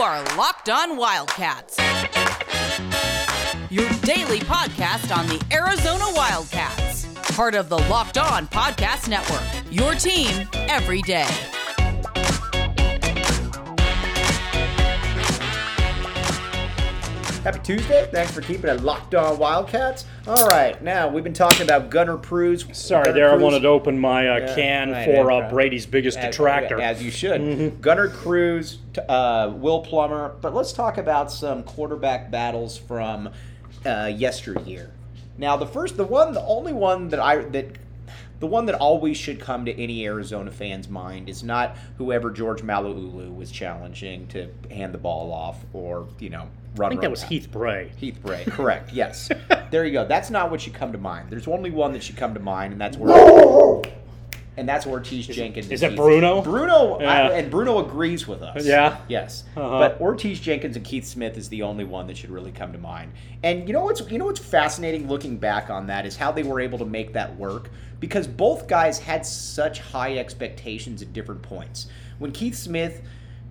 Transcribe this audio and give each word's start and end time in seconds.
are 0.00 0.22
Locked 0.36 0.68
On 0.68 0.96
Wildcats, 0.96 1.76
your 3.68 3.88
daily 4.02 4.38
podcast 4.38 5.16
on 5.16 5.26
the 5.26 5.44
Arizona 5.52 6.04
Wildcats, 6.14 7.06
part 7.34 7.56
of 7.56 7.68
the 7.68 7.78
Locked 7.78 8.16
On 8.16 8.46
Podcast 8.46 9.08
Network. 9.08 9.42
Your 9.72 9.94
team 9.94 10.48
every 10.68 11.02
day. 11.02 11.26
Happy 17.48 17.60
Tuesday. 17.60 18.06
Thanks 18.12 18.30
for 18.30 18.42
keeping 18.42 18.68
it 18.68 18.82
locked 18.82 19.14
on 19.14 19.38
Wildcats. 19.38 20.04
All 20.26 20.46
right, 20.48 20.82
now 20.82 21.08
we've 21.08 21.24
been 21.24 21.32
talking 21.32 21.62
about 21.62 21.88
Gunnar 21.88 22.18
Cruz. 22.18 22.66
Sorry, 22.74 23.04
Gunnar 23.04 23.18
there 23.18 23.30
I 23.30 23.36
wanted 23.36 23.60
to 23.60 23.68
open 23.68 23.98
my 23.98 24.28
uh, 24.28 24.36
Yeah, 24.40 24.54
can 24.54 24.90
right, 24.90 25.06
for 25.06 25.32
uh. 25.32 25.48
Brady's 25.48 25.86
biggest 25.86 26.18
As- 26.18 26.26
detractor. 26.26 26.78
As 26.78 27.02
you 27.02 27.10
should. 27.10 27.40
Mm-hmm. 27.40 27.80
Gunnar 27.80 28.08
Cruz, 28.10 28.80
uh, 29.08 29.50
Will 29.56 29.80
Plummer. 29.80 30.36
But 30.42 30.54
let's 30.54 30.74
talk 30.74 30.98
about 30.98 31.32
some 31.32 31.62
quarterback 31.62 32.30
battles 32.30 32.76
from 32.76 33.30
uh, 33.86 34.12
yesteryear. 34.14 34.90
Now, 35.38 35.56
the 35.56 35.66
first, 35.66 35.96
the 35.96 36.04
one, 36.04 36.34
the 36.34 36.44
only 36.44 36.74
one 36.74 37.08
that 37.08 37.20
I 37.20 37.36
that. 37.36 37.78
The 38.40 38.46
one 38.46 38.66
that 38.66 38.76
always 38.76 39.16
should 39.16 39.40
come 39.40 39.64
to 39.64 39.72
any 39.80 40.06
Arizona 40.06 40.50
fan's 40.50 40.88
mind 40.88 41.28
is 41.28 41.42
not 41.42 41.76
whoever 41.96 42.30
George 42.30 42.62
Malauulu 42.62 43.34
was 43.34 43.50
challenging 43.50 44.28
to 44.28 44.48
hand 44.70 44.94
the 44.94 44.98
ball 44.98 45.32
off 45.32 45.64
or, 45.72 46.06
you 46.20 46.30
know, 46.30 46.48
run. 46.76 46.86
I 46.86 46.90
think 46.90 47.00
that 47.02 47.10
was 47.10 47.22
around. 47.22 47.30
Heath 47.30 47.50
Bray. 47.50 47.92
Heath 47.96 48.18
Bray, 48.22 48.44
correct. 48.44 48.92
Yes, 48.92 49.28
there 49.70 49.84
you 49.84 49.92
go. 49.92 50.06
That's 50.06 50.30
not 50.30 50.50
what 50.50 50.60
should 50.60 50.74
come 50.74 50.92
to 50.92 50.98
mind. 50.98 51.30
There's 51.30 51.48
only 51.48 51.70
one 51.70 51.92
that 51.92 52.02
should 52.02 52.16
come 52.16 52.34
to 52.34 52.40
mind, 52.40 52.72
and 52.72 52.80
that's 52.80 52.96
where, 52.98 53.82
and 54.58 54.68
that's 54.68 54.84
Ortege 54.84 55.30
Jenkins. 55.32 55.66
is 55.70 55.82
and 55.82 55.92
that 55.92 55.96
Keith- 55.96 55.96
Bruno? 55.96 56.42
Bruno, 56.42 56.98
I- 56.98 57.30
and 57.32 57.50
Bruno 57.50 57.78
agrees 57.78 58.26
with 58.28 58.42
us. 58.42 58.66
Yeah? 58.66 58.98
Yes, 59.08 59.44
Uh-huh. 59.56 59.78
but 59.78 60.00
Ortege 60.00 60.40
Jenkins 60.42 60.76
and 60.76 60.84
Keith 60.84 61.06
Smith 61.06 61.36
is 61.38 61.48
the 61.48 61.62
only 61.62 61.84
one 61.84 62.06
that 62.08 62.16
should 62.16 62.30
really 62.30 62.50
come 62.52 62.72
to 62.72 62.78
mind. 62.78 63.12
And 63.42 63.66
you 63.68 63.72
know 63.72 63.84
what's 63.84 64.02
you 64.10 64.18
know 64.18 64.24
what's 64.26 64.40
fascinating 64.40 65.08
looking 65.08 65.36
back 65.38 65.70
on 65.70 65.86
that 65.86 66.04
is 66.04 66.16
how 66.16 66.32
they 66.32 66.42
were 66.42 66.60
able 66.60 66.78
to 66.78 66.84
make 66.84 67.12
that 67.14 67.36
work 67.36 67.70
because 68.00 68.26
both 68.26 68.66
guys 68.68 68.98
had 68.98 69.24
such 69.24 69.80
high 69.80 70.18
expectations 70.18 71.02
at 71.02 71.12
different 71.12 71.42
points. 71.42 71.86
When 72.18 72.32
Keith 72.32 72.56
Smith 72.56 73.02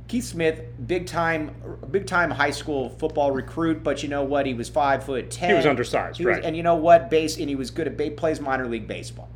Keith 0.08 0.23
Smith, 0.23 0.62
big 0.88 1.06
time, 1.06 1.52
big 1.92 2.06
time 2.08 2.32
high 2.32 2.52
school 2.52 2.88
football 2.92 3.32
recruit, 3.32 3.84
but 3.84 4.02
you 4.04 4.08
know 4.08 4.23
what? 4.23 4.45
He 4.45 4.54
was 4.54 4.70
five 4.70 5.04
foot 5.04 5.30
ten. 5.30 5.50
He 5.50 5.56
was 5.58 5.66
undersized, 5.66 6.17
He 6.17 6.26
was- 6.26 6.36
right. 6.38 6.45
and 6.45 6.56
you 6.56 6.64
know 6.64 6.76
what? 6.76 7.10
Base, 7.10 7.38
and 7.38 7.50
he 7.50 7.56
was 7.56 7.72
good 7.72 7.88
at 7.88 7.98
ba- 7.98 8.12
plays 8.12 8.39
minor 8.39 8.67
league 8.67 8.88
baseball. 8.88 9.28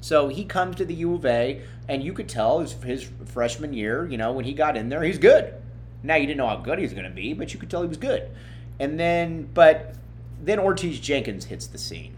So 0.00 0.28
he 0.28 0.44
comes 0.44 0.76
to 0.76 0.84
the 0.84 0.94
U 0.94 1.14
of 1.14 1.26
A, 1.26 1.62
and 1.88 2.02
you 2.02 2.12
could 2.12 2.28
tell 2.28 2.60
his, 2.60 2.72
his 2.72 3.10
freshman 3.26 3.72
year, 3.72 4.06
you 4.06 4.16
know, 4.16 4.32
when 4.32 4.44
he 4.44 4.52
got 4.52 4.76
in 4.76 4.88
there, 4.88 5.02
he's 5.02 5.18
good. 5.18 5.54
Now 6.02 6.14
you 6.16 6.26
didn't 6.26 6.38
know 6.38 6.46
how 6.46 6.56
good 6.56 6.78
he 6.78 6.84
was 6.84 6.92
going 6.92 7.04
to 7.04 7.10
be, 7.10 7.34
but 7.34 7.52
you 7.52 7.60
could 7.60 7.68
tell 7.70 7.82
he 7.82 7.88
was 7.88 7.98
good. 7.98 8.30
And 8.78 8.98
then, 8.98 9.50
but 9.52 9.94
then 10.42 10.58
Ortege 10.58 11.02
Jenkins 11.02 11.44
hits 11.44 11.66
the 11.66 11.76
scene, 11.76 12.16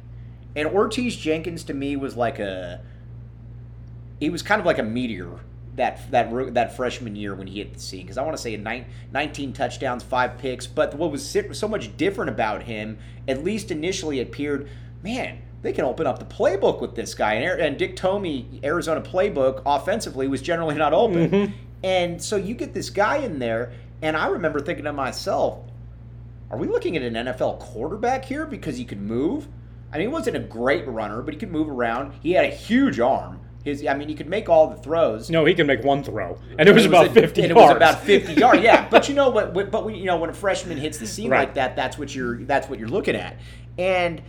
and 0.54 0.68
Ortege 0.68 1.18
Jenkins 1.18 1.64
to 1.64 1.74
me 1.74 1.96
was 1.96 2.16
like 2.16 2.38
a, 2.38 2.80
he 4.20 4.30
was 4.30 4.42
kind 4.42 4.60
of 4.60 4.66
like 4.66 4.78
a 4.78 4.84
meteor 4.84 5.40
that 5.74 6.10
that 6.10 6.54
that 6.54 6.76
freshman 6.76 7.16
year 7.16 7.34
when 7.34 7.46
he 7.46 7.58
hit 7.58 7.72
the 7.74 7.80
scene 7.80 8.02
because 8.02 8.18
I 8.18 8.22
want 8.22 8.36
to 8.36 8.42
say 8.42 8.56
nine, 8.56 8.86
19 9.12 9.52
touchdowns, 9.52 10.04
five 10.04 10.38
picks. 10.38 10.66
But 10.66 10.94
what 10.94 11.10
was 11.10 11.28
so 11.52 11.68
much 11.68 11.96
different 11.96 12.30
about 12.30 12.62
him, 12.64 12.98
at 13.26 13.42
least 13.42 13.70
initially, 13.70 14.20
appeared, 14.20 14.68
man, 15.02 15.42
they 15.62 15.72
can 15.72 15.84
open 15.84 16.06
up 16.06 16.18
the 16.18 16.24
playbook 16.24 16.80
with 16.80 16.94
this 16.94 17.14
guy. 17.14 17.34
And, 17.34 17.60
and 17.60 17.78
Dick 17.78 17.96
Tomey, 17.96 18.62
Arizona 18.64 19.00
playbook, 19.00 19.62
offensively 19.64 20.28
was 20.28 20.42
generally 20.42 20.74
not 20.74 20.92
open. 20.92 21.30
Mm-hmm. 21.30 21.52
And 21.84 22.22
so 22.22 22.36
you 22.36 22.54
get 22.54 22.74
this 22.74 22.90
guy 22.90 23.18
in 23.18 23.38
there, 23.38 23.72
and 24.02 24.16
I 24.16 24.26
remember 24.26 24.60
thinking 24.60 24.84
to 24.84 24.92
myself, 24.92 25.60
are 26.50 26.58
we 26.58 26.68
looking 26.68 26.96
at 26.96 27.02
an 27.02 27.14
NFL 27.14 27.60
quarterback 27.60 28.24
here 28.24 28.44
because 28.44 28.76
he 28.76 28.84
could 28.84 29.00
move? 29.00 29.48
I 29.92 29.98
mean, 29.98 30.08
he 30.08 30.12
wasn't 30.12 30.36
a 30.36 30.40
great 30.40 30.86
runner, 30.86 31.22
but 31.22 31.34
he 31.34 31.40
could 31.40 31.50
move 31.50 31.68
around. 31.68 32.12
He 32.22 32.32
had 32.32 32.44
a 32.44 32.48
huge 32.48 33.00
arm. 33.00 33.40
His, 33.64 33.86
I 33.86 33.94
mean, 33.94 34.08
he 34.08 34.14
could 34.16 34.28
make 34.28 34.48
all 34.48 34.66
the 34.68 34.76
throws. 34.76 35.30
No, 35.30 35.44
he 35.44 35.54
can 35.54 35.68
make 35.68 35.84
one 35.84 36.02
throw, 36.02 36.36
and 36.58 36.68
it 36.68 36.74
was 36.74 36.84
about 36.84 37.06
a- 37.06 37.10
50 37.12 37.42
and 37.42 37.50
yards. 37.50 37.50
It 37.50 37.74
was 37.74 37.76
about 37.76 38.00
50 38.02 38.34
yards. 38.34 38.60
Yeah, 38.60 38.88
but 38.90 39.08
you 39.08 39.14
know 39.14 39.30
what? 39.30 39.54
But 39.54 39.94
you 39.94 40.04
know 40.04 40.16
when 40.16 40.30
a 40.30 40.34
freshman 40.34 40.78
hits 40.78 40.98
the 40.98 41.06
scene 41.06 41.30
Right. 41.30 41.46
like 41.46 41.54
that, 41.54 41.76
that's 41.76 41.96
what 41.96 42.12
you're 42.12 42.42
that's 42.42 42.68
what 42.68 42.80
you're 42.80 42.88
looking 42.88 43.14
at, 43.14 43.36
and 43.78 44.20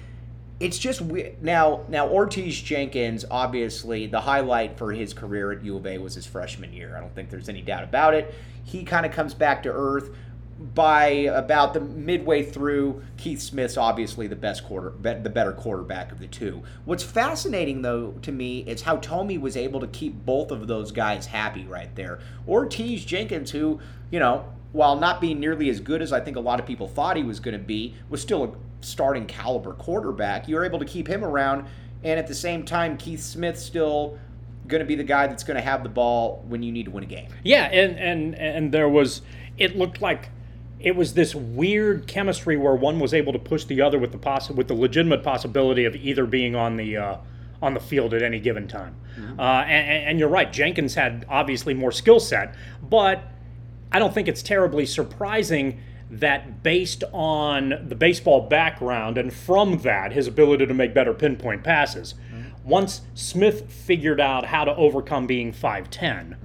it's 0.64 0.80
just 0.80 1.02
we- 1.02 1.36
now 1.42 1.82
now 1.90 2.08
Ortege 2.08 2.64
Jenkins 2.64 3.26
obviously 3.30 4.08
the 4.08 4.22
highlight 4.22 4.78
for 4.78 4.94
his 4.94 5.14
career 5.14 5.52
at 5.52 5.64
U 5.64 5.76
of 5.76 5.86
A 5.86 5.98
was 5.98 6.16
his 6.16 6.26
freshman 6.26 6.72
year. 6.72 6.96
I 6.96 7.02
don't 7.02 7.14
think 7.14 7.30
there's 7.30 7.50
any 7.50 7.62
doubt 7.62 7.84
about 7.84 8.14
it. 8.14 8.34
He 8.64 8.86
kind 8.86 9.06
of 9.06 9.12
comes 9.12 9.34
back 9.34 9.64
to 9.64 9.70
earth 9.70 10.16
by 10.74 11.08
about 11.08 11.74
the 11.74 11.82
midway 11.82 12.44
through, 12.44 13.04
Keith 13.18 13.42
Smith's 13.42 13.76
obviously 13.76 14.28
the 14.28 14.36
best 14.38 14.64
quarter, 14.64 14.94
the 15.02 15.30
better 15.30 15.52
quarterback 15.52 16.14
of 16.14 16.20
the 16.20 16.28
two. 16.28 16.64
What's 16.86 17.04
fascinating 17.04 17.82
though 17.82 18.12
to 18.22 18.32
me 18.32 18.60
is 18.60 18.84
how 18.84 18.98
Tomey 18.98 19.42
was 19.42 19.58
able 19.58 19.82
to 19.82 19.88
keep 19.88 20.26
both 20.26 20.52
of 20.52 20.68
those 20.68 20.94
guys 20.94 21.26
happy 21.26 21.66
right 21.66 21.94
there. 21.96 22.20
Ortiz 22.48 23.04
Jenkins, 23.04 23.52
who 23.52 23.82
you 24.12 24.20
know, 24.20 24.46
while 24.72 24.96
not 24.96 25.20
being 25.20 25.42
nearly 25.42 25.70
as 25.70 25.82
good 25.82 26.02
as 26.02 26.14
I 26.14 26.22
think 26.22 26.38
a 26.38 26.40
lot 26.40 26.60
of 26.62 26.66
people 26.66 26.88
thought 26.88 27.18
he 27.18 27.24
was 27.24 27.42
going 27.42 27.58
to 27.58 27.64
be, 27.64 27.96
was 28.10 28.22
still 28.22 28.44
a 28.46 28.52
starting 28.84 29.26
caliber 29.26 29.74
quarterback. 29.74 30.48
You 30.48 30.56
were 30.56 30.66
able 30.66 30.80
to 30.80 30.86
keep 30.86 31.08
him 31.08 31.24
around, 31.24 31.66
and 32.04 32.20
at 32.20 32.28
the 32.28 32.36
same 32.36 32.64
time, 32.64 32.98
Keith 32.98 33.22
Smith 33.22 33.58
still 33.58 34.18
going 34.68 34.80
to 34.80 34.86
be 34.86 34.96
the 34.96 35.04
guy 35.04 35.28
that's 35.28 35.44
going 35.44 35.56
to 35.56 35.64
have 35.64 35.84
the 35.84 35.90
ball 35.90 36.44
when 36.48 36.64
you 36.64 36.72
need 36.72 36.86
to 36.86 36.92
win 36.92 37.04
a 37.04 37.08
game. 37.08 37.30
Yeah, 37.44 37.66
and 37.66 37.98
and 37.98 38.36
and 38.36 38.72
there 38.72 38.90
was. 38.90 39.22
It 39.58 39.78
looked 39.78 40.02
like 40.02 40.30
it 40.80 40.96
was 40.96 41.14
this 41.14 41.36
weird 41.36 42.08
chemistry 42.08 42.58
where 42.58 42.76
one 42.76 43.00
was 43.00 43.14
able 43.14 43.34
to 43.34 43.40
push 43.40 43.66
the 43.66 43.82
other 43.82 44.00
with 44.00 44.12
the 44.12 44.18
poss- 44.18 44.50
with 44.50 44.68
the 44.68 44.74
legitimate 44.74 45.24
possibility 45.24 45.86
of 45.86 45.96
either 45.96 46.26
being 46.26 46.56
on 46.56 46.78
the. 46.78 46.98
Uh, 46.98 47.18
on 47.62 47.74
the 47.74 47.80
field 47.80 48.14
at 48.14 48.22
any 48.22 48.42
given 48.42 48.68
time, 48.68 48.94
uh, 49.40 49.42
and, 49.42 50.10
and 50.10 50.20
you're 50.20 50.28
right. 50.28 50.52
Jenkins 50.52 50.96
had 50.96 51.26
obviously 51.30 51.74
more 51.74 51.94
skill 51.94 52.20
set, 52.20 52.56
but 52.82 53.24
I 53.90 54.00
don't 54.00 54.14
think 54.14 54.28
it's 54.28 54.44
terribly 54.44 54.86
surprising 54.86 55.80
that 56.20 56.62
based 56.64 57.04
on 57.12 57.74
the 57.88 57.96
baseball 57.96 58.42
background 58.42 59.18
and 59.18 59.34
from 59.34 59.80
that 59.80 60.12
his 60.14 60.28
ability 60.28 60.66
to 60.66 60.74
make 60.74 60.94
better 60.94 61.14
pinpoint 61.14 61.64
passes, 61.64 62.14
once 62.64 63.02
Smith 63.14 63.72
figured 63.72 64.22
out 64.22 64.46
how 64.46 64.64
to 64.64 64.76
overcome 64.76 65.28
being 65.28 65.52
5'10 65.52 66.36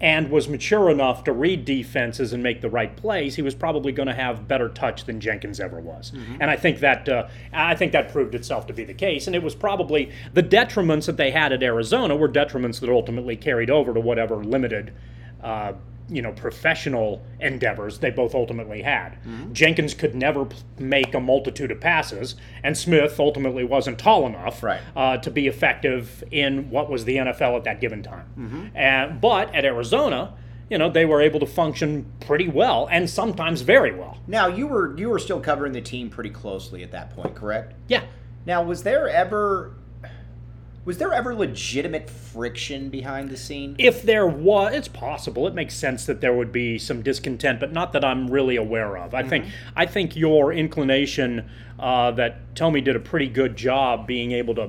and 0.00 0.30
was 0.30 0.48
mature 0.48 0.88
enough 0.88 1.24
to 1.24 1.32
read 1.32 1.66
defenses 1.66 2.32
and 2.32 2.42
make 2.42 2.62
the 2.62 2.70
right 2.70 2.96
plays, 2.96 3.34
he 3.36 3.42
was 3.42 3.54
probably 3.54 3.92
going 3.92 4.06
to 4.08 4.14
have 4.14 4.48
better 4.48 4.70
touch 4.70 5.04
than 5.04 5.20
Jenkins 5.20 5.60
ever 5.60 5.78
was. 5.78 6.12
And 6.40 6.50
I 6.50 6.56
think 6.56 6.78
that 6.80 7.06
uh, 7.08 7.26
I 7.52 7.74
think 7.74 7.92
that 7.92 8.10
proved 8.10 8.34
itself 8.34 8.66
to 8.68 8.72
be 8.72 8.84
the 8.84 8.94
case. 8.94 9.26
And 9.26 9.36
it 9.36 9.42
was 9.42 9.54
probably 9.54 10.10
the 10.32 10.42
detriments 10.42 11.04
that 11.06 11.18
they 11.18 11.30
had 11.30 11.52
at 11.52 11.62
Arizona 11.62 12.16
were 12.16 12.28
detriments 12.30 12.80
that 12.80 12.88
ultimately 12.88 13.36
carried 13.36 13.68
over 13.68 13.92
to 13.92 14.00
whatever 14.00 14.36
limited. 14.42 14.94
Uh, 15.42 15.74
you 16.10 16.20
know, 16.22 16.32
professional 16.32 17.22
endeavors 17.40 17.98
they 18.00 18.10
both 18.10 18.34
ultimately 18.34 18.82
had. 18.82 19.16
Jenkins 19.52 19.94
could 19.94 20.14
never 20.14 20.44
p- 20.46 20.56
make 20.78 21.14
a 21.14 21.20
multitude 21.20 21.70
of 21.70 21.80
passes, 21.80 22.34
and 22.64 22.76
Smith 22.76 23.18
ultimately 23.20 23.64
wasn't 23.64 23.98
tall 23.98 24.26
enough 24.26 24.62
Right. 24.62 24.80
uh, 24.96 25.16
to 25.18 25.30
be 25.30 25.46
effective 25.46 26.22
in 26.30 26.68
what 26.70 26.90
was 26.90 27.04
the 27.04 27.16
NFL 27.16 27.56
at 27.56 27.64
that 27.64 27.80
given 27.80 28.02
time. 28.02 28.70
And, 28.74 29.20
but 29.20 29.54
at 29.54 29.64
Arizona, 29.64 30.34
you 30.68 30.78
know, 30.78 30.88
they 30.90 31.04
were 31.04 31.20
able 31.20 31.40
to 31.40 31.46
function 31.46 32.06
pretty 32.20 32.48
well 32.48 32.88
and 32.90 33.08
sometimes 33.10 33.62
very 33.62 33.92
well. 33.94 34.18
Now 34.26 34.46
you 34.46 34.66
were 34.68 34.96
you 34.96 35.08
were 35.08 35.18
still 35.18 35.40
covering 35.40 35.72
the 35.72 35.80
team 35.80 36.10
pretty 36.10 36.30
closely 36.30 36.82
at 36.84 36.92
that 36.92 37.10
point, 37.10 37.34
correct? 37.34 37.74
Yeah. 37.88 38.02
Now 38.46 38.62
was 38.62 38.84
there 38.84 39.08
ever 39.08 39.72
was 40.90 40.98
there 40.98 41.12
ever 41.14 41.36
legitimate 41.36 42.10
friction 42.10 42.88
behind 42.88 43.30
the 43.30 43.36
scene? 43.36 43.76
If 43.78 44.02
there 44.02 44.26
was, 44.26 44.74
it's 44.74 44.88
possible. 44.88 45.46
It 45.46 45.54
makes 45.54 45.72
sense 45.72 46.04
that 46.06 46.20
there 46.20 46.34
would 46.34 46.50
be 46.50 46.78
some 46.78 47.00
discontent, 47.00 47.60
but 47.60 47.72
not 47.72 47.92
that 47.92 48.04
I'm 48.04 48.28
really 48.28 48.56
aware 48.56 48.98
of. 48.98 49.14
I 49.14 49.22
think 49.22 49.44
I 49.76 49.86
think 49.86 50.16
your 50.16 50.52
inclination 50.52 51.48
uh, 51.78 52.10
that 52.10 52.56
Tomey 52.56 52.82
did 52.82 52.96
a 52.96 52.98
pretty 52.98 53.28
good 53.28 53.54
job 53.54 54.08
being 54.08 54.32
able 54.32 54.56
to 54.56 54.66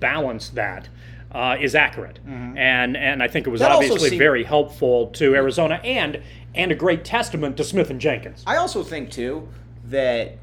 balance 0.00 0.48
that 0.48 0.88
uh, 1.30 1.56
is 1.60 1.76
accurate, 1.76 2.18
and 2.26 2.96
and 2.96 3.22
I 3.22 3.28
think 3.28 3.46
it 3.46 3.50
was 3.50 3.60
That 3.60 3.70
obviously 3.70 4.08
seemed- 4.10 4.18
very 4.18 4.42
helpful 4.42 5.06
to 5.12 5.36
Arizona 5.36 5.76
and 5.84 6.20
and 6.52 6.72
a 6.72 6.74
great 6.74 7.04
testament 7.04 7.56
to 7.58 7.62
Smith 7.62 7.90
and 7.90 8.00
Jenkins. 8.00 8.42
I 8.44 8.56
also 8.56 8.82
think 8.82 9.12
too 9.12 9.46
that 9.84 10.36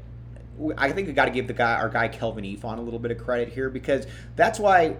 I 0.76 0.90
think 0.92 1.06
we 1.06 1.12
got 1.12 1.26
to 1.26 1.30
give 1.30 1.46
the 1.46 1.52
guy 1.52 1.74
our 1.74 1.88
guy 1.88 2.08
Kelvin 2.08 2.44
Eafon 2.44 2.78
a 2.78 2.80
little 2.80 2.98
bit 2.98 3.10
of 3.10 3.18
credit 3.18 3.48
here 3.52 3.70
because 3.70 4.06
that's 4.36 4.58
why 4.58 4.96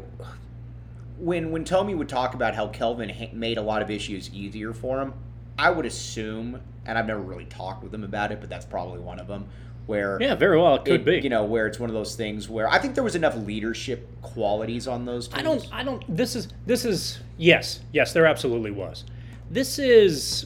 when 1.18 1.50
when 1.50 1.64
Tomey 1.64 1.96
would 1.96 2.08
talk 2.08 2.34
about 2.34 2.54
how 2.54 2.68
Kelvin 2.68 3.08
ha- 3.08 3.30
made 3.32 3.58
a 3.58 3.62
lot 3.62 3.82
of 3.82 3.90
issues 3.90 4.32
easier 4.32 4.72
for 4.72 5.00
him, 5.00 5.14
I 5.58 5.70
would 5.70 5.86
assume, 5.86 6.60
and 6.86 6.96
I've 6.96 7.06
never 7.06 7.20
really 7.20 7.46
talked 7.46 7.82
with 7.82 7.92
him 7.92 8.04
about 8.04 8.30
it, 8.32 8.40
but 8.40 8.48
that's 8.48 8.64
probably 8.66 9.00
one 9.00 9.18
of 9.18 9.26
them. 9.26 9.46
Where 9.86 10.18
Yeah, 10.20 10.34
very 10.34 10.60
well 10.60 10.74
it 10.76 10.84
could 10.84 11.00
it- 11.00 11.04
be. 11.06 11.16
you 11.20 11.30
know 11.30 11.44
where 11.44 11.66
it's 11.66 11.80
one 11.80 11.88
of 11.88 11.94
those 11.94 12.14
things 12.14 12.46
where 12.48 12.68
I 12.68 12.78
think 12.78 12.94
there 12.94 13.02
was 13.02 13.16
enough 13.16 13.34
leadership 13.36 14.06
qualities 14.20 14.86
on 14.86 15.06
those 15.06 15.28
teams. 15.28 15.40
I 15.40 15.42
don't. 15.42 15.68
I 15.72 15.82
don't. 15.82 16.04
This 16.14 16.36
is. 16.36 16.48
This 16.66 16.84
is. 16.84 17.20
Yes. 17.38 17.80
Yes. 17.92 18.12
There 18.12 18.26
absolutely 18.26 18.70
was. 18.70 19.04
This 19.50 19.78
is. 19.78 20.44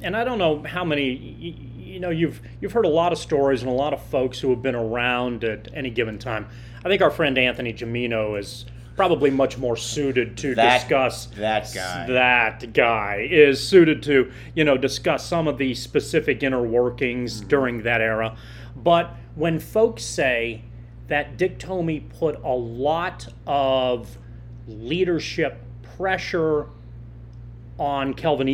and 0.00 0.16
I 0.16 0.24
don't 0.24 0.38
know 0.38 0.62
how 0.64 0.82
many. 0.84 1.71
You, 1.92 2.00
know, 2.00 2.08
you've 2.08 2.40
you've 2.58 2.72
heard 2.72 2.86
a 2.86 2.88
lot 2.88 3.12
of 3.12 3.18
stories 3.18 3.60
and 3.62 3.70
a 3.70 3.74
lot 3.74 3.92
of 3.92 4.02
folks 4.04 4.38
who 4.40 4.48
have 4.48 4.62
been 4.62 4.74
around 4.74 5.44
at 5.44 5.68
any 5.74 5.90
given 5.90 6.18
time. 6.18 6.48
I 6.82 6.88
think 6.88 7.02
our 7.02 7.10
friend 7.10 7.36
Anthony 7.36 7.74
Gimino 7.74 8.38
is 8.38 8.64
probably 8.96 9.28
much 9.28 9.58
more 9.58 9.76
suited 9.76 10.38
to 10.38 10.54
That- 10.54 10.78
discuss 10.80 11.26
that 11.36 11.70
guy. 11.74 12.06
That 12.06 12.72
guy 12.72 13.28
is 13.30 13.62
suited 13.66 14.02
to 14.04 14.32
you 14.54 14.64
know 14.64 14.78
discuss 14.78 15.26
some 15.26 15.46
of 15.46 15.58
the 15.58 15.74
specific 15.74 16.42
inner 16.42 16.62
workings 16.62 17.40
Mm-hmm. 17.40 17.48
during 17.48 17.82
that 17.82 18.00
era. 18.00 18.36
But 18.74 19.14
when 19.34 19.58
folks 19.60 20.02
say 20.02 20.62
that 21.08 21.36
Dick 21.36 21.58
Tomey 21.58 22.08
put 22.08 22.42
a 22.42 22.54
lot 22.54 23.28
of 23.46 24.16
leadership 24.66 25.60
pressure 25.98 26.68
on 27.78 28.14
Kelvin 28.14 28.46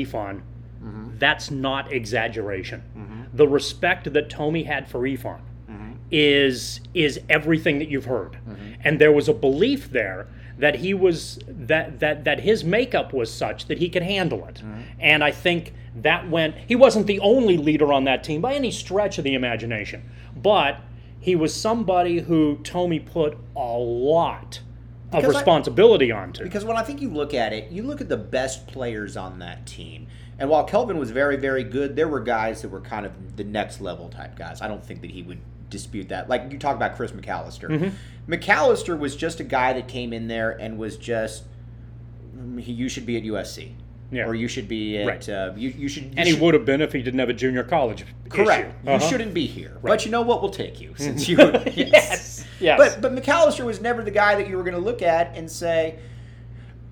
Eafon, 0.83 1.19
that's 1.19 1.51
not 1.51 1.93
exaggeration. 1.93 2.83
Mm-hmm. 2.97 3.37
The 3.37 3.49
respect 3.49 4.13
that 4.13 4.29
Tomey 4.29 4.67
had 4.67 4.89
for 4.89 5.01
Eafon 5.01 5.41
mm-hmm. 5.71 5.93
is 6.11 6.81
is 6.95 7.21
everything 7.29 7.79
that 7.79 7.89
you've 7.89 8.07
heard, 8.07 8.39
and 8.85 9.01
there 9.01 9.13
was 9.13 9.29
a 9.29 9.35
belief 9.35 9.91
there 9.91 10.29
that 10.59 10.77
he 10.77 10.95
was 10.95 11.39
that 11.47 12.01
that 12.01 12.25
that 12.25 12.41
his 12.41 12.65
makeup 12.65 13.13
was 13.13 13.33
such 13.33 13.67
that 13.67 13.79
he 13.79 13.89
could 13.89 14.03
handle 14.03 14.47
it, 14.47 14.63
and 14.99 15.23
I 15.23 15.31
think 15.31 15.73
that 15.97 16.29
went. 16.29 16.55
He 16.67 16.77
wasn't 16.77 17.07
the 17.07 17.21
only 17.21 17.57
leader 17.57 17.93
on 17.93 18.05
that 18.05 18.25
team 18.25 18.41
by 18.41 18.55
any 18.55 18.71
stretch 18.71 19.19
of 19.19 19.25
the 19.25 19.35
imagination, 19.35 20.09
but 20.37 20.81
he 21.21 21.35
was 21.35 21.53
somebody 21.55 22.21
who 22.21 22.59
Tomey 22.63 23.05
put 23.05 23.37
a 23.57 23.77
lot 23.77 24.61
of 25.13 25.25
responsibility 25.27 26.13
I- 26.13 26.23
onto. 26.23 26.45
Because 26.45 26.65
when 26.65 26.77
I 26.77 26.83
think 26.83 27.01
you 27.01 27.09
look 27.11 27.35
at 27.35 27.53
it, 27.53 27.71
you 27.71 27.83
look 27.83 28.01
at 28.01 28.09
the 28.09 28.17
best 28.17 28.67
players 28.67 29.17
on 29.17 29.39
that 29.41 29.67
team. 29.67 30.07
And 30.39 30.49
while 30.49 30.65
Kelvin 30.65 30.99
was 30.99 31.11
very, 31.11 31.37
very 31.37 31.65
good, 31.65 31.97
there 31.97 32.07
were 32.09 32.21
guys 32.21 32.63
that 32.63 32.69
were 32.69 32.81
kind 32.81 33.05
of 33.05 33.37
the 33.37 33.45
next 33.45 33.81
level 33.81 34.09
type 34.09 34.37
guys. 34.37 34.61
I 34.63 34.69
don't 34.69 34.85
think 34.85 35.01
that 35.01 35.11
he 35.11 35.23
would 35.23 35.41
dispute 35.71 36.09
that. 36.11 36.29
Like 36.29 36.53
you 36.53 36.59
talk 36.59 36.77
about 36.77 36.95
Chris 36.97 37.11
McAlister. 37.13 37.69
Mm-hmm. 37.69 38.33
McAlister 38.33 38.99
was 38.99 39.17
just 39.17 39.41
a 39.41 39.45
guy 39.45 39.73
that 39.73 39.89
came 39.89 40.13
in 40.13 40.29
there 40.29 40.51
and 40.53 40.79
was 40.79 40.97
just, 40.97 41.45
you 42.57 42.89
should 42.89 43.07
be 43.07 43.17
at 43.17 43.25
USC. 43.25 43.73
Yeah. 44.11 44.25
Or 44.27 44.35
you 44.35 44.49
should 44.49 44.69
be 44.69 44.97
at, 44.99 45.07
Right. 45.07 45.29
uh, 45.29 45.53
you, 45.57 45.69
you 45.71 45.89
should. 45.89 46.05
you 46.05 46.11
and 46.17 46.27
he 46.27 46.33
should- 46.33 46.41
would 46.41 46.55
have 46.55 46.65
been 46.65 46.81
if 46.81 46.93
he 46.93 47.03
didn't 47.03 47.19
have 47.21 47.29
a 47.29 47.35
junior 47.35 47.63
college 47.65 48.07
Correct. 48.31 48.69
issue. 48.69 48.89
You 48.89 48.93
Uh-huh. 48.97 49.09
shouldn't 49.09 49.35
be 49.35 49.47
here. 49.47 49.77
But 49.83 50.05
you 50.07 50.11
know 50.11 50.23
what? 50.23 50.41
We'll 50.41 50.51
take 50.51 50.81
you 50.81 50.95
since 50.97 51.29
you. 51.29 51.37
Yes. 51.39 51.75
Yes. 51.77 52.38
But 52.77 53.01
but 53.01 53.15
McAlister 53.15 53.65
was 53.65 53.81
never 53.81 54.03
the 54.03 54.11
guy 54.11 54.35
that 54.35 54.49
you 54.49 54.57
were 54.57 54.63
going 54.63 54.75
to 54.75 54.81
look 54.81 55.03
at 55.03 55.37
and 55.37 55.51
say, 55.51 55.99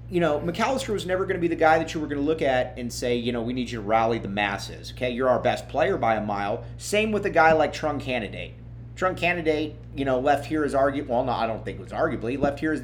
you 0.08 0.20
know, 0.20 0.38
McAlister 0.40 0.90
was 0.90 1.06
never 1.06 1.24
going 1.24 1.36
to 1.36 1.40
be 1.40 1.48
the 1.48 1.56
guy 1.56 1.78
that 1.78 1.92
you 1.92 2.00
were 2.00 2.06
going 2.06 2.20
to 2.20 2.26
look 2.26 2.42
at 2.42 2.78
and 2.78 2.92
say, 2.92 3.16
you 3.16 3.32
know, 3.32 3.42
we 3.42 3.52
need 3.52 3.70
you 3.70 3.78
to 3.78 3.82
rally 3.82 4.18
the 4.18 4.28
masses. 4.28 4.92
Okay, 4.92 5.10
you're 5.10 5.28
our 5.28 5.40
best 5.40 5.68
player 5.68 5.96
by 5.96 6.14
a 6.14 6.24
mile. 6.24 6.64
Same 6.76 7.10
with 7.12 7.26
a 7.26 7.30
guy 7.30 7.52
like 7.52 7.72
Trung 7.72 8.00
Canidate. 8.00 8.52
Trung 8.94 9.16
Canidate, 9.16 9.74
you 9.94 10.04
know, 10.04 10.20
left 10.20 10.46
here 10.46 10.64
as 10.64 10.74
arguably. 10.74 11.08
Well, 11.08 11.24
no, 11.24 11.32
I 11.32 11.46
don't 11.46 11.64
think 11.64 11.78
it 11.78 11.82
was 11.82 11.92
arguably. 11.92 12.38
Left 12.38 12.60
here 12.60 12.72
as. 12.72 12.82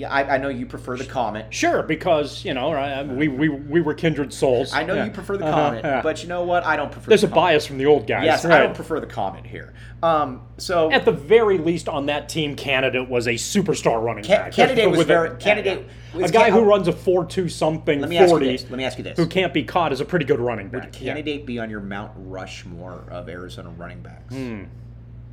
Yeah, 0.00 0.10
I, 0.10 0.36
I 0.36 0.38
know 0.38 0.48
you 0.48 0.64
prefer 0.64 0.96
the 0.96 1.04
comment. 1.04 1.52
Sure, 1.52 1.82
because 1.82 2.42
you 2.42 2.54
know 2.54 2.72
I- 2.72 3.02
we, 3.02 3.28
we 3.28 3.50
we 3.50 3.82
were 3.82 3.92
kindred 3.92 4.32
souls. 4.32 4.72
I 4.72 4.82
know 4.82 4.94
Yeah. 4.94 5.04
you 5.04 5.10
prefer 5.10 5.36
the 5.36 5.44
Uh-huh, 5.44 5.54
comment, 5.60 5.84
yeah. 5.84 6.00
but 6.00 6.22
you 6.22 6.28
know 6.30 6.42
what? 6.42 6.64
I 6.64 6.74
don't 6.76 6.90
prefer. 6.90 7.10
there's 7.10 7.20
the 7.20 7.26
a 7.26 7.30
comment. 7.30 7.44
bias 7.44 7.66
from 7.66 7.76
the 7.76 7.84
old 7.84 8.06
guys. 8.06 8.24
Yes, 8.24 8.44
I 8.46 8.60
don't 8.60 8.74
prefer 8.74 8.98
the 8.98 9.06
comment 9.06 9.46
here. 9.46 9.74
Um, 10.02 10.40
so 10.56 10.90
At 10.90 11.04
the 11.04 11.12
very 11.12 11.58
least, 11.58 11.86
on 11.86 12.06
that 12.06 12.30
team, 12.30 12.56
Canidate 12.56 13.10
was 13.10 13.26
a 13.26 13.32
superstar 13.34 14.02
running 14.02 14.24
back. 14.24 14.52
Canidate 14.52 14.88
was 14.88 14.96
With 14.96 15.08
a- 15.10 15.12
very- 15.12 15.36
Canidate 15.36 15.84
yeah. 16.16 16.24
a 16.24 16.28
guy 16.30 16.48
ca- 16.48 16.56
who 16.56 16.62
runs 16.64 16.88
a 16.88 16.92
four-two 16.92 17.50
something 17.50 18.00
let 18.00 18.08
me 18.08 18.16
ask 18.16 18.22
you 18.22 18.28
forty, 18.30 18.46
this. 18.52 18.62
Let 18.70 18.78
me 18.78 18.84
ask 18.84 18.96
you 18.96 19.04
this. 19.04 19.18
who 19.18 19.26
can't 19.26 19.52
be 19.52 19.64
caught 19.64 19.92
is 19.92 20.00
a 20.00 20.06
pretty 20.06 20.24
good 20.24 20.40
running 20.40 20.68
back. 20.70 20.86
Would 20.86 21.00
Yeah. 21.02 21.12
Canidate 21.12 21.44
be 21.44 21.58
on 21.58 21.68
your 21.68 21.80
Mount 21.80 22.12
Rushmore 22.16 23.04
of 23.10 23.28
Arizona 23.28 23.68
running 23.76 24.00
backs? 24.00 24.34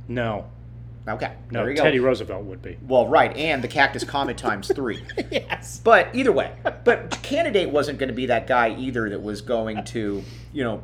No, 0.08 0.44
Okay, 1.08 1.32
no, 1.50 1.60
there 1.60 1.70
you 1.70 1.76
go. 1.76 1.82
Teddy 1.82 2.00
Roosevelt 2.00 2.44
would 2.44 2.62
be. 2.62 2.76
well, 2.86 3.06
right, 3.06 3.34
and 3.36 3.62
the 3.64 3.68
Cactus 3.68 4.04
Comet 4.04 4.36
times 4.38 4.70
three. 4.74 5.02
yes. 5.30 5.80
But 5.82 6.14
either 6.14 6.32
way, 6.32 6.52
but 6.84 7.10
Canidate 7.22 7.70
wasn't 7.70 7.98
going 7.98 8.08
to 8.08 8.14
be 8.14 8.26
that 8.26 8.46
guy 8.46 8.74
either 8.76 9.08
that 9.10 9.22
was 9.22 9.40
going 9.40 9.84
to, 9.84 10.22
you 10.52 10.64
know, 10.64 10.82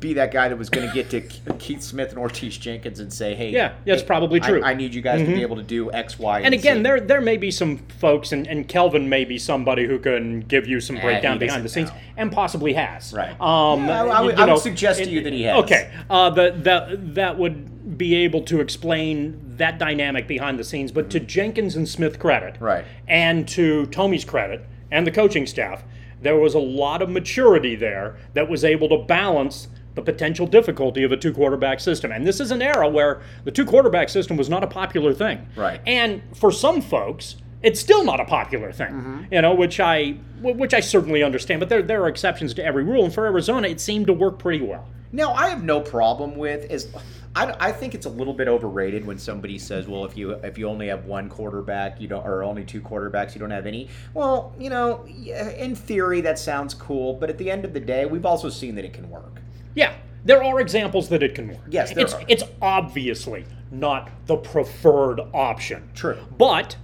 be 0.00 0.14
that 0.14 0.32
guy 0.32 0.48
that 0.48 0.56
was 0.56 0.68
going 0.70 0.86
to 0.88 0.94
get 0.94 1.10
to 1.10 1.20
Keith 1.58 1.82
Smith 1.82 2.10
and 2.10 2.18
Ortege 2.18 2.58
Jenkins 2.60 3.00
and 3.00 3.12
say, 3.12 3.34
"Hey, 3.34 3.50
Yeah, 3.50 3.72
that's 3.84 4.02
hey, 4.02 4.06
probably 4.06 4.40
true. 4.40 4.58
Mm-hmm. 4.58 4.64
I, 4.66 4.74
need 4.74 4.94
you 4.94 5.02
guys 5.02 5.20
to 5.20 5.26
be 5.26 5.42
able 5.42 5.56
to 5.56 5.62
do 5.62 5.90
X, 5.92 6.18
Y, 6.18 6.36
and, 6.38 6.46
And 6.46 6.54
again, 6.54 6.78
Z." 6.78 6.82
there 6.82 7.00
there 7.00 7.20
may 7.20 7.36
be 7.36 7.50
some 7.50 7.78
folks, 7.98 8.32
and, 8.32 8.46
and 8.46 8.66
Kelvin 8.68 9.08
may 9.08 9.24
be 9.24 9.38
somebody 9.38 9.86
who 9.86 9.98
can 9.98 10.40
give 10.40 10.66
you 10.66 10.80
some 10.80 10.96
he 10.96 11.02
breakdown 11.02 11.38
behind 11.38 11.64
the 11.64 11.68
scenes, 11.68 11.90
know. 11.90 11.96
and 12.16 12.32
possibly 12.32 12.72
has. 12.74 13.12
Right. 13.12 13.30
Um, 13.40 13.86
Yeah, 13.86 14.04
I- 14.04 14.06
I 14.06 14.20
would- 14.20 14.36
you 14.36 14.42
I 14.42 14.46
would 14.46 14.52
know, 14.52 14.56
suggest 14.56 15.02
to 15.04 15.08
you 15.10 15.22
that 15.22 15.32
he 15.32 15.42
has. 15.44 15.62
Okay. 15.64 15.90
Uh, 16.10 16.30
that 16.30 16.64
that 16.64 17.14
that 17.14 17.38
would 17.38 17.98
be 17.98 18.14
able 18.16 18.40
to 18.42 18.60
explain 18.60 19.40
that 19.56 19.78
dynamic 19.78 20.26
behind 20.26 20.58
the 20.58 20.64
scenes, 20.64 20.90
but 20.90 21.10
to 21.10 21.20
Jenkins 21.20 21.76
and 21.76 21.88
Smith 21.88 22.18
credit, 22.18 22.54
Mm-hmm. 22.54 22.64
Right. 22.64 22.84
and 23.06 23.46
to 23.48 23.86
Tomey's 23.86 24.24
credit, 24.24 24.66
and 24.90 25.06
the 25.06 25.10
coaching 25.12 25.46
staff, 25.46 25.84
there 26.20 26.36
was 26.36 26.54
a 26.54 26.58
lot 26.58 27.02
of 27.02 27.10
maturity 27.10 27.76
there 27.76 28.16
that 28.32 28.48
was 28.48 28.64
able 28.64 28.88
to 28.88 28.96
balance 28.98 29.68
the 29.94 30.02
potential 30.02 30.46
difficulty 30.46 31.02
of 31.04 31.12
a 31.12 31.16
two 31.16 31.32
quarterback 31.32 31.80
system. 31.80 32.12
And 32.12 32.26
this 32.26 32.40
is 32.40 32.50
an 32.50 32.62
era 32.62 32.88
where 32.88 33.22
the 33.44 33.50
two 33.50 33.64
quarterback 33.64 34.08
system 34.08 34.36
was 34.36 34.48
not 34.48 34.64
a 34.64 34.66
popular 34.66 35.12
thing. 35.12 35.46
Right. 35.56 35.80
And 35.86 36.22
for 36.34 36.50
some 36.50 36.80
folks, 36.80 37.36
it's 37.62 37.80
still 37.80 38.04
not 38.04 38.20
a 38.20 38.24
popular 38.24 38.72
thing. 38.72 38.92
Mm-hmm. 38.92 39.34
You 39.34 39.42
know, 39.42 39.54
which 39.54 39.80
I 39.80 40.12
which 40.42 40.74
I 40.74 40.80
certainly 40.80 41.22
understand, 41.22 41.60
but 41.60 41.68
there 41.68 41.82
there 41.82 42.02
are 42.02 42.08
exceptions 42.08 42.54
to 42.54 42.64
every 42.64 42.84
rule 42.84 43.04
and 43.04 43.14
for 43.14 43.26
Arizona 43.26 43.68
it 43.68 43.80
seemed 43.80 44.06
to 44.08 44.12
work 44.12 44.38
pretty 44.38 44.64
well. 44.64 44.86
Now, 45.12 45.32
I 45.32 45.48
have 45.48 45.62
no 45.62 45.80
problem 45.80 46.36
with 46.36 46.68
is 46.70 46.88
I, 47.36 47.54
I 47.58 47.72
think 47.72 47.94
it's 47.94 48.06
a 48.06 48.10
little 48.10 48.34
bit 48.34 48.48
overrated 48.48 49.06
when 49.06 49.18
somebody 49.18 49.58
says, 49.58 49.86
well, 49.86 50.04
if 50.04 50.16
you 50.16 50.32
if 50.32 50.58
you 50.58 50.68
only 50.68 50.88
have 50.88 51.04
one 51.04 51.28
quarterback, 51.28 52.00
you 52.00 52.08
don't 52.08 52.26
or 52.26 52.42
only 52.42 52.64
two 52.64 52.80
quarterbacks, 52.80 53.34
you 53.34 53.40
don't 53.40 53.50
have 53.50 53.66
any. 53.66 53.88
Well, 54.12 54.54
you 54.58 54.70
know, 54.70 55.06
in 55.06 55.74
theory 55.74 56.20
that 56.22 56.38
sounds 56.38 56.74
cool, 56.74 57.14
but 57.14 57.30
at 57.30 57.38
the 57.38 57.50
end 57.50 57.64
of 57.64 57.72
the 57.72 57.80
day, 57.80 58.06
we've 58.06 58.26
also 58.26 58.48
seen 58.48 58.74
that 58.74 58.84
it 58.84 58.92
can 58.92 59.08
work. 59.08 59.40
Yeah, 59.74 59.94
there 60.24 60.42
are 60.42 60.60
examples 60.60 61.08
that 61.10 61.22
it 61.22 61.34
can 61.34 61.48
work. 61.48 61.58
Yes, 61.68 61.92
there 61.92 62.04
it's 62.04 62.14
are. 62.14 62.24
it's 62.28 62.44
obviously 62.62 63.44
not 63.70 64.10
the 64.26 64.36
preferred 64.36 65.20
option. 65.32 65.90
True. 65.94 66.18
But 66.38 66.76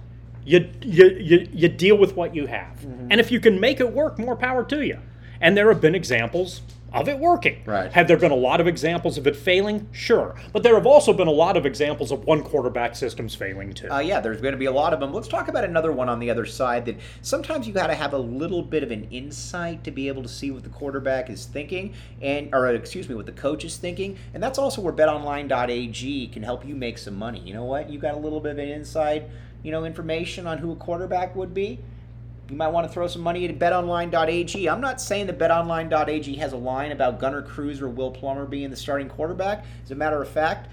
you 0.45 0.69
you 0.81 1.09
you, 1.19 1.47
you 1.51 1.67
deal 1.69 1.97
with 1.97 2.15
what 2.15 2.35
you 2.35 2.47
have. 2.47 2.79
Mm-hmm. 2.79 3.07
And 3.11 3.19
if 3.19 3.31
you 3.31 3.39
can 3.39 3.59
make 3.59 3.79
it 3.79 3.91
work, 3.91 4.19
more 4.19 4.35
power 4.35 4.63
to 4.65 4.85
you. 4.85 4.99
And 5.39 5.57
there 5.57 5.69
have 5.69 5.81
been 5.81 5.95
examples 5.95 6.61
of 6.93 7.07
it 7.07 7.19
working. 7.19 7.61
Right. 7.65 7.91
Have 7.91 8.07
there 8.07 8.17
been 8.17 8.31
a 8.31 8.35
lot 8.35 8.59
of 8.59 8.67
examples 8.67 9.17
of 9.17 9.25
it 9.27 9.35
failing? 9.35 9.87
Sure. 9.91 10.35
But 10.51 10.63
there 10.63 10.75
have 10.75 10.85
also 10.85 11.13
been 11.13 11.27
a 11.27 11.31
lot 11.31 11.55
of 11.55 11.65
examples 11.65 12.11
of 12.11 12.25
one 12.25 12.43
quarterback 12.43 12.95
systems 12.95 13.33
failing 13.33 13.73
too. 13.73 13.89
Uh, 13.89 13.99
yeah, 13.99 14.19
there's 14.19 14.41
going 14.41 14.53
to 14.53 14.57
be 14.57 14.65
a 14.65 14.71
lot 14.71 14.93
of 14.93 14.99
them. 14.99 15.13
Let's 15.13 15.27
talk 15.27 15.47
about 15.47 15.63
another 15.63 15.91
one 15.91 16.09
on 16.09 16.19
the 16.19 16.29
other 16.29 16.45
side 16.45 16.85
that 16.85 16.97
sometimes 17.21 17.67
you 17.67 17.73
got 17.73 17.87
to 17.87 17.95
have 17.95 18.13
a 18.13 18.17
little 18.17 18.61
bit 18.61 18.83
of 18.83 18.91
an 18.91 19.07
insight 19.11 19.83
to 19.85 19.91
be 19.91 20.07
able 20.07 20.23
to 20.23 20.29
see 20.29 20.51
what 20.51 20.63
the 20.63 20.69
quarterback 20.69 21.29
is 21.29 21.45
thinking, 21.45 21.93
and 22.21 22.53
or 22.53 22.67
excuse 22.67 23.07
me, 23.07 23.15
what 23.15 23.25
the 23.25 23.31
coach 23.31 23.63
is 23.63 23.77
thinking, 23.77 24.17
and 24.33 24.43
that's 24.43 24.59
also 24.59 24.81
where 24.81 24.93
BetOnline.ag 24.93 26.27
can 26.27 26.43
help 26.43 26.65
you 26.65 26.75
make 26.75 26.97
some 26.97 27.15
money. 27.15 27.39
You 27.39 27.53
know 27.53 27.65
what? 27.65 27.89
You 27.89 27.99
got 27.99 28.15
a 28.15 28.19
little 28.19 28.39
bit 28.39 28.53
of 28.53 28.57
an 28.57 28.69
inside, 28.69 29.29
you 29.63 29.71
know, 29.71 29.85
information 29.85 30.47
on 30.47 30.57
who 30.57 30.71
a 30.71 30.75
quarterback 30.75 31.35
would 31.35 31.53
be. 31.53 31.79
You 32.51 32.57
might 32.57 32.67
want 32.67 32.85
to 32.85 32.91
throw 32.93 33.07
some 33.07 33.21
money 33.21 33.45
at 33.45 33.57
betonline.ag. 33.57 34.67
I'm 34.69 34.81
not 34.81 34.99
saying 34.99 35.27
that 35.27 35.39
betonline.ag 35.39 36.35
has 36.35 36.51
a 36.51 36.57
line 36.57 36.91
about 36.91 37.17
Gunnar 37.17 37.43
Cruz 37.43 37.81
or 37.81 37.87
Will 37.87 38.11
Plummer 38.11 38.45
being 38.45 38.69
the 38.69 38.75
starting 38.75 39.07
quarterback. 39.07 39.63
As 39.85 39.91
a 39.91 39.95
matter 39.95 40.21
of 40.21 40.27
fact, 40.27 40.69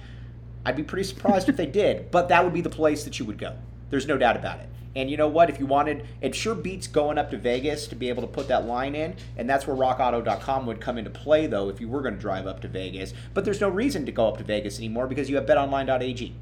I'd 0.66 0.74
be 0.74 0.82
pretty 0.82 1.04
surprised 1.04 1.48
if 1.48 1.56
they 1.56 1.66
did, 1.66 2.10
but 2.10 2.30
that 2.30 2.42
would 2.42 2.52
be 2.52 2.62
the 2.62 2.68
place 2.68 3.04
that 3.04 3.20
you 3.20 3.24
would 3.26 3.38
go. 3.38 3.56
There's 3.90 4.08
no 4.08 4.18
doubt 4.18 4.34
about 4.34 4.58
it. 4.58 4.68
And 4.96 5.08
you 5.08 5.16
know 5.16 5.28
what? 5.28 5.50
If 5.50 5.60
you 5.60 5.66
wanted, 5.66 6.04
it 6.20 6.34
sure 6.34 6.56
beats 6.56 6.88
going 6.88 7.16
up 7.16 7.30
to 7.30 7.38
Vegas 7.38 7.86
to 7.86 7.94
be 7.94 8.08
able 8.08 8.22
to 8.22 8.28
put 8.28 8.48
that 8.48 8.66
line 8.66 8.96
in, 8.96 9.14
and 9.36 9.48
that's 9.48 9.68
where 9.68 9.76
RockAuto.com 9.76 10.66
would 10.66 10.80
come 10.80 10.98
into 10.98 11.10
play, 11.10 11.46
though, 11.46 11.68
if 11.68 11.80
you 11.80 11.88
were 11.88 12.02
going 12.02 12.14
to 12.14 12.20
drive 12.20 12.48
up 12.48 12.60
to 12.62 12.68
Vegas. 12.68 13.14
But 13.34 13.44
there's 13.44 13.60
no 13.60 13.68
reason 13.68 14.04
to 14.06 14.10
go 14.10 14.26
up 14.26 14.38
to 14.38 14.44
Vegas 14.44 14.78
anymore 14.78 15.06
because 15.06 15.30
you 15.30 15.36
have 15.36 15.46
BetOnline.ag. 15.46 16.34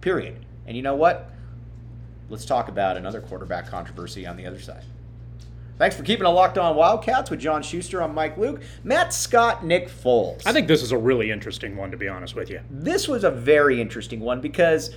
Period. 0.00 0.46
And 0.66 0.74
you 0.74 0.82
know 0.82 0.96
what? 0.96 1.30
Let's 2.30 2.44
talk 2.44 2.68
about 2.68 2.96
another 2.96 3.20
quarterback 3.20 3.66
controversy 3.66 4.24
on 4.24 4.36
the 4.36 4.46
other 4.46 4.60
side. 4.60 4.84
Thanks 5.78 5.96
for 5.96 6.04
keeping 6.04 6.26
it 6.26 6.30
locked 6.30 6.58
on 6.58 6.76
Wildcats 6.76 7.28
with 7.28 7.40
John 7.40 7.60
Schuster. 7.60 8.00
I'm 8.00 8.14
Mike 8.14 8.38
Luke. 8.38 8.62
Matt 8.84 9.12
Scott, 9.12 9.64
Nick 9.64 9.88
Foles. 9.88 10.42
I 10.46 10.52
think 10.52 10.68
this 10.68 10.82
is 10.82 10.92
a 10.92 10.98
really 10.98 11.32
interesting 11.32 11.76
one 11.76 11.90
to 11.90 11.96
be 11.96 12.06
honest 12.06 12.36
with 12.36 12.48
you. 12.48 12.60
this 12.70 13.08
was 13.08 13.24
a 13.24 13.30
very 13.32 13.80
interesting 13.80 14.20
one 14.20 14.40
because 14.40 14.94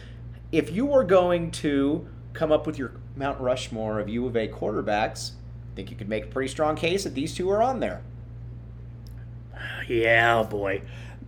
if 0.52 0.72
you 0.72 0.86
were 0.86 1.04
going 1.04 1.50
to 1.52 2.08
come 2.34 2.52
up 2.52 2.68
with 2.68 2.78
your 2.78 2.94
Mount 3.16 3.40
Rushmore 3.40 4.00
of 4.00 4.10
U 4.10 4.28
of 4.28 4.36
A 4.38 4.48
quarterbacks, 4.48 5.32
I 5.72 5.76
think 5.76 5.90
you 5.90 5.98
could 5.98 6.10
make 6.10 6.26
a 6.26 6.28
pretty 6.28 6.50
strong 6.50 6.76
case 6.76 7.04
that 7.04 7.16
these 7.16 7.34
two 7.34 7.50
are 7.50 7.64
on 7.64 7.80
there. 7.80 8.04
Yeah, 9.88 10.44
boy. 10.44 10.84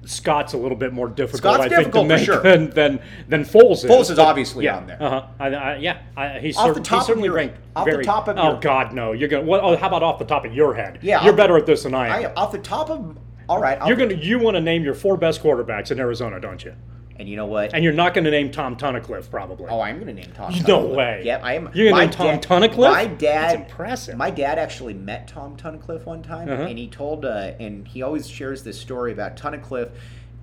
Scott's 0.05 0.53
a 0.53 0.57
little 0.57 0.77
bit 0.77 0.93
more 0.93 1.07
difficult, 1.09 1.55
Scott's 1.55 1.59
I 1.65 1.69
think, 1.69 1.71
to 1.71 1.77
difficult 1.79 2.07
make 2.07 2.25
sure. 2.25 2.41
than, 2.41 2.69
than 2.71 2.99
than 3.27 3.43
Foles 3.43 3.83
is. 3.83 3.85
Foles 3.85 4.01
is 4.11 4.17
but- 4.17 4.19
obviously 4.19 4.65
yeah, 4.65 4.77
on 4.77 4.87
there. 4.87 5.01
Uh-huh. 5.01 5.27
I, 5.39 5.47
I, 5.47 5.75
yeah, 5.77 6.01
I, 6.15 6.39
he's, 6.39 6.55
Off 6.57 6.67
cer- 6.67 6.73
the 6.73 6.79
he's 6.79 6.87
top 6.87 6.99
of 7.01 7.05
certainly 7.07 7.27
your- 7.27 7.35
ranked 7.35 7.57
off 7.75 7.85
the 7.85 8.03
top 8.03 8.27
of 8.27 8.37
oh 8.37 8.51
your- 8.51 8.59
God, 8.59 8.93
no! 8.93 9.11
You're 9.11 9.29
gonna. 9.29 9.43
What? 9.43 9.61
Oh, 9.61 9.75
how 9.75 9.87
about 9.87 10.03
off 10.03 10.19
the 10.19 10.25
top 10.25 10.45
of 10.45 10.53
your 10.53 10.73
head? 10.73 10.99
Yeah, 11.01 11.23
you're 11.23 11.33
better 11.33 11.57
at 11.57 11.65
this 11.65 11.83
than 11.83 11.93
I 11.93 12.07
I, 12.07 12.19
am. 12.21 12.31
off 12.37 12.51
the 12.51 12.57
top 12.59 12.89
of 12.89 13.17
All 13.49 13.59
right, 13.59 13.79
I'll- 13.81 13.87
You're 13.87 13.97
gonna 13.97 14.13
you 14.15 14.39
want 14.39 14.55
to 14.55 14.61
name 14.61 14.83
your 14.83 14.93
four 14.93 15.17
best 15.17 15.41
quarterbacks 15.41 15.91
in 15.91 15.99
Arizona, 15.99 16.39
don't 16.39 16.63
you? 16.63 16.73
And 17.17 17.29
you 17.29 17.37
know 17.37 17.45
what? 17.45 17.73
And 17.73 17.83
you're 17.83 17.93
not 17.93 18.13
going 18.13 18.25
to 18.25 18.31
name 18.31 18.51
Tom 18.51 18.75
Tunnicliffe, 18.75 19.29
probably. 19.29 19.67
Oh, 19.69 19.79
I'm 19.79 19.95
going 19.95 20.07
to 20.07 20.13
name 20.21 20.31
Tom. 20.33 20.51
No 20.67 20.81
Tunnicliffe. 20.81 20.95
way. 20.95 21.21
Yep, 21.23 21.41
I 21.43 21.53
am. 21.53 21.69
You're 21.73 21.89
gonna 21.91 22.01
name 22.03 22.09
Tom 22.11 22.27
dad- 22.27 22.43
Tunnicliffe? 22.43 22.91
My 22.91 23.05
dad. 23.05 23.17
That's 23.17 23.53
impressive. 23.71 24.17
My 24.17 24.29
dad 24.31 24.59
actually 24.59 24.93
met 24.95 25.27
Tom 25.27 25.55
Tunnicliffe 25.55 26.05
one 26.05 26.21
time, 26.21 26.49
Uh-huh. 26.49 26.63
and 26.63 26.77
he 26.77 26.87
told, 26.87 27.23
uh, 27.25 27.51
and 27.59 27.87
he 27.87 28.01
always 28.01 28.27
shares 28.27 28.63
this 28.63 28.77
story 28.79 29.13
about 29.13 29.37
Tunnicliffe. 29.37 29.91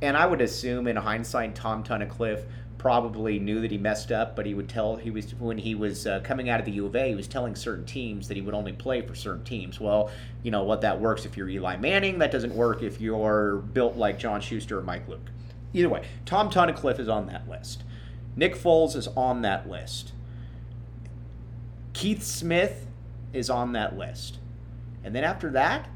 And 0.00 0.16
I 0.16 0.26
would 0.26 0.40
assume, 0.40 0.86
in 0.88 0.96
hindsight, 0.96 1.54
Tom 1.54 1.84
Tunnicliffe 1.84 2.44
probably 2.78 3.38
knew 3.38 3.60
that 3.60 3.70
he 3.70 3.78
messed 3.78 4.10
up, 4.10 4.34
but 4.34 4.44
he 4.44 4.54
would 4.54 4.68
tell 4.68 4.96
he 4.96 5.10
was 5.10 5.32
when 5.36 5.56
he 5.58 5.74
was 5.76 6.04
uh, 6.06 6.18
coming 6.24 6.48
out 6.48 6.58
of 6.58 6.66
the 6.66 6.72
U 6.72 6.86
of 6.86 6.96
A, 6.96 7.10
he 7.10 7.14
was 7.14 7.28
telling 7.28 7.54
certain 7.54 7.84
teams 7.84 8.26
that 8.26 8.36
he 8.36 8.40
would 8.40 8.54
only 8.54 8.72
play 8.72 9.02
for 9.02 9.14
certain 9.14 9.44
teams. 9.44 9.78
Well, 9.78 10.10
you 10.42 10.50
know 10.50 10.64
what 10.64 10.80
that 10.80 11.00
works 11.00 11.24
if 11.24 11.36
you're 11.36 11.48
Eli 11.48 11.76
Manning. 11.76 12.18
That 12.18 12.32
doesn't 12.32 12.52
work 12.54 12.82
if 12.82 13.00
you're 13.00 13.58
built 13.58 13.96
like 13.96 14.18
John 14.18 14.40
Schuster 14.40 14.78
or 14.78 14.82
Mike 14.82 15.06
Luke. 15.06 15.30
Either 15.74 15.88
way, 15.88 16.06
Tom 16.24 16.50
Tunnicliffe 16.50 16.98
is 16.98 17.08
on 17.08 17.26
that 17.26 17.48
list. 17.48 17.84
Nick 18.36 18.54
Foles 18.54 18.96
is 18.96 19.08
on 19.08 19.42
that 19.42 19.68
list. 19.68 20.12
Keith 21.92 22.22
Smith 22.22 22.86
is 23.32 23.50
on 23.50 23.72
that 23.72 23.96
list. 23.96 24.38
And 25.04 25.14
then 25.14 25.24
after 25.24 25.50
that, 25.50 25.88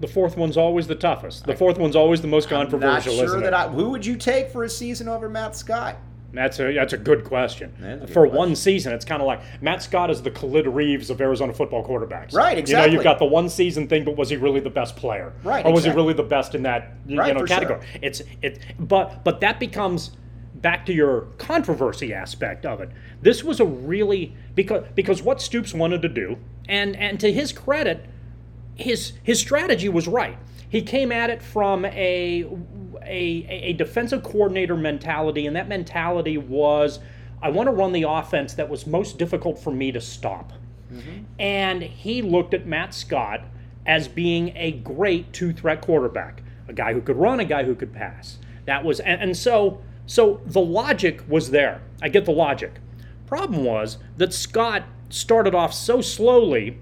the 0.00 0.06
fourth 0.06 0.36
one's 0.36 0.56
always 0.56 0.86
the 0.86 0.94
toughest. 0.94 1.44
The 1.44 1.56
fourth 1.56 1.78
one's 1.78 1.96
always 1.96 2.20
the 2.20 2.28
most 2.28 2.46
I'm 2.52 2.58
not 2.58 2.70
controversial, 2.70 3.16
sure 3.16 3.40
that? 3.40 3.54
I, 3.54 3.68
who 3.68 3.90
would 3.90 4.06
you 4.06 4.16
take 4.16 4.50
for 4.50 4.64
a 4.64 4.68
season 4.68 5.08
over 5.08 5.28
Matt 5.28 5.56
Scott? 5.56 5.96
That's 6.32 6.60
a 6.60 6.72
that's 6.74 6.92
a 6.92 6.98
good 6.98 7.24
question. 7.24 7.72
A 7.82 7.96
good 7.96 8.08
For 8.10 8.22
question. 8.26 8.36
one 8.36 8.54
season, 8.56 8.92
it's 8.92 9.04
kind 9.04 9.22
of 9.22 9.26
like 9.26 9.40
Matt 9.62 9.82
Scott 9.82 10.10
is 10.10 10.20
the 10.22 10.30
Khalid 10.30 10.66
Reeves 10.66 11.08
of 11.08 11.20
Arizona 11.20 11.54
football 11.54 11.82
quarterbacks. 11.86 12.34
Right, 12.34 12.58
exactly. 12.58 12.70
You 12.70 12.76
know, 12.88 12.92
you've 12.94 13.04
got 13.04 13.18
the 13.18 13.24
one 13.24 13.48
season 13.48 13.88
thing, 13.88 14.04
but 14.04 14.16
was 14.16 14.28
he 14.28 14.36
really 14.36 14.60
the 14.60 14.68
best 14.70 14.94
player? 14.96 15.32
Right, 15.42 15.64
Or 15.64 15.72
was 15.72 15.80
exactly. 15.84 15.90
he 16.02 16.06
really 16.08 16.14
the 16.22 16.28
best 16.28 16.54
in 16.54 16.62
that 16.64 16.92
you 17.06 17.18
Right, 17.18 17.34
know 17.34 17.44
category? 17.44 17.80
sure. 17.80 18.00
It's 18.02 18.22
it, 18.42 18.58
but 18.78 19.24
but 19.24 19.40
that 19.40 19.58
becomes 19.58 20.10
back 20.56 20.84
to 20.86 20.92
your 20.92 21.22
controversy 21.38 22.12
aspect 22.12 22.66
of 22.66 22.80
it. 22.82 22.90
This 23.22 23.42
was 23.42 23.58
a 23.58 23.64
really 23.64 24.34
because 24.54 24.84
because 24.94 25.22
what 25.22 25.40
Stoops 25.40 25.72
wanted 25.72 26.02
to 26.02 26.08
do, 26.10 26.36
and 26.68 26.94
and 26.96 27.18
to 27.20 27.32
his 27.32 27.52
credit, 27.54 28.04
his 28.74 29.12
his 29.22 29.40
strategy 29.40 29.88
was 29.88 30.06
right. 30.06 30.36
He 30.68 30.82
came 30.82 31.10
at 31.10 31.30
it 31.30 31.40
from 31.42 31.86
a 31.86 32.46
a, 33.04 33.46
a 33.48 33.72
defensive 33.74 34.22
coordinator 34.22 34.76
mentality, 34.76 35.46
and 35.46 35.56
that 35.56 35.68
mentality 35.68 36.38
was, 36.38 37.00
I 37.42 37.50
want 37.50 37.68
to 37.68 37.72
run 37.72 37.92
the 37.92 38.04
offense 38.04 38.54
that 38.54 38.68
was 38.68 38.86
most 38.86 39.18
difficult 39.18 39.58
for 39.58 39.72
me 39.72 39.92
to 39.92 40.00
stop. 40.00 40.52
Mm-hmm. 40.92 41.24
And 41.38 41.82
he 41.82 42.22
looked 42.22 42.54
at 42.54 42.66
Matt 42.66 42.94
Scott 42.94 43.42
as 43.86 44.08
being 44.08 44.52
a 44.56 44.72
great 44.72 45.32
two 45.32 45.52
threat 45.52 45.80
quarterback, 45.80 46.42
a 46.68 46.72
guy 46.72 46.92
who 46.92 47.00
could 47.00 47.16
run, 47.16 47.40
a 47.40 47.44
guy 47.44 47.64
who 47.64 47.74
could 47.74 47.92
pass. 47.92 48.38
That 48.66 48.84
was 48.84 49.00
and, 49.00 49.20
and 49.20 49.36
so 49.36 49.80
so 50.06 50.40
the 50.46 50.60
logic 50.60 51.22
was 51.28 51.50
there. 51.50 51.82
I 52.02 52.08
get 52.08 52.24
the 52.24 52.32
logic. 52.32 52.80
Problem 53.26 53.64
was 53.64 53.98
that 54.16 54.32
Scott 54.32 54.84
started 55.10 55.54
off 55.54 55.72
so 55.72 56.00
slowly 56.00 56.78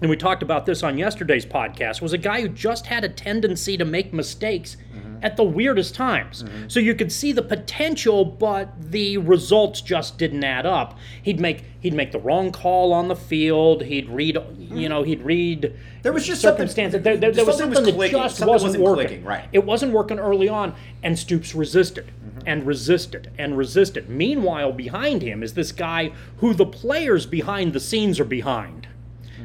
and 0.00 0.08
we 0.08 0.16
talked 0.16 0.42
about 0.42 0.66
this 0.66 0.82
on 0.82 0.96
yesterday's 0.96 1.44
podcast, 1.44 2.00
was 2.00 2.12
a 2.12 2.18
guy 2.18 2.40
who 2.40 2.48
just 2.48 2.86
had 2.86 3.04
a 3.04 3.08
tendency 3.08 3.76
to 3.76 3.84
make 3.84 4.14
mistakes 4.14 4.76
mm-hmm. 4.94 5.18
at 5.22 5.36
the 5.36 5.44
weirdest 5.44 5.94
times. 5.94 6.42
Mm-hmm. 6.42 6.68
So 6.68 6.80
you 6.80 6.94
could 6.94 7.12
see 7.12 7.32
the 7.32 7.42
potential, 7.42 8.24
but 8.24 8.90
the 8.90 9.18
results 9.18 9.82
just 9.82 10.16
didn't 10.16 10.42
add 10.42 10.64
up. 10.64 10.96
He'd 11.22 11.38
make 11.38 11.64
he'd 11.80 11.94
make 11.94 12.12
the 12.12 12.18
wrong 12.18 12.50
call 12.50 12.92
on 12.92 13.08
the 13.08 13.16
field. 13.16 13.82
He'd 13.82 14.08
read, 14.08 14.38
you 14.58 14.88
know, 14.88 15.02
he'd 15.02 15.22
read. 15.22 15.76
There 16.02 16.12
was 16.12 16.26
just 16.26 16.40
something- 16.40 16.68
circumstances. 16.68 17.02
There, 17.02 17.16
there, 17.16 17.32
there 17.32 17.44
was 17.44 17.58
something 17.58 17.70
was 17.70 17.88
something, 17.88 17.98
that 17.98 18.10
just 18.10 18.36
something 18.36 18.52
wasn't, 18.52 18.80
wasn't 18.80 18.84
working. 18.84 19.06
clicking, 19.06 19.24
right. 19.24 19.48
It 19.52 19.64
wasn't 19.64 19.92
working 19.92 20.18
early 20.18 20.48
on, 20.48 20.74
and 21.02 21.18
Stoops 21.18 21.54
resisted 21.54 22.06
mm-hmm. 22.06 22.40
and 22.46 22.66
resisted 22.66 23.30
and 23.36 23.58
resisted. 23.58 24.08
Meanwhile, 24.08 24.72
behind 24.72 25.20
him 25.20 25.42
is 25.42 25.54
this 25.54 25.72
guy 25.72 26.12
who 26.38 26.54
the 26.54 26.66
players 26.66 27.26
behind 27.26 27.74
the 27.74 27.80
scenes 27.80 28.18
are 28.18 28.24
behind. 28.24 28.79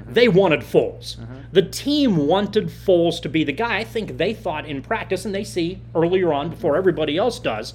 They 0.08 0.28
wanted 0.28 0.62
Foles. 0.62 1.18
The 1.52 1.62
team 1.64 2.28
wanted 2.28 2.68
Foles 2.68 3.22
to 3.22 3.30
be 3.30 3.44
the 3.44 3.52
guy. 3.52 3.78
I 3.78 3.84
think 3.84 4.18
they 4.18 4.34
thought 4.34 4.66
in 4.66 4.82
practice, 4.82 5.26
and 5.26 5.34
they 5.34 5.44
see 5.44 5.82
earlier 5.96 6.32
on 6.34 6.50
before 6.50 6.76
everybody 6.78 7.18
else 7.18 7.40
does, 7.40 7.74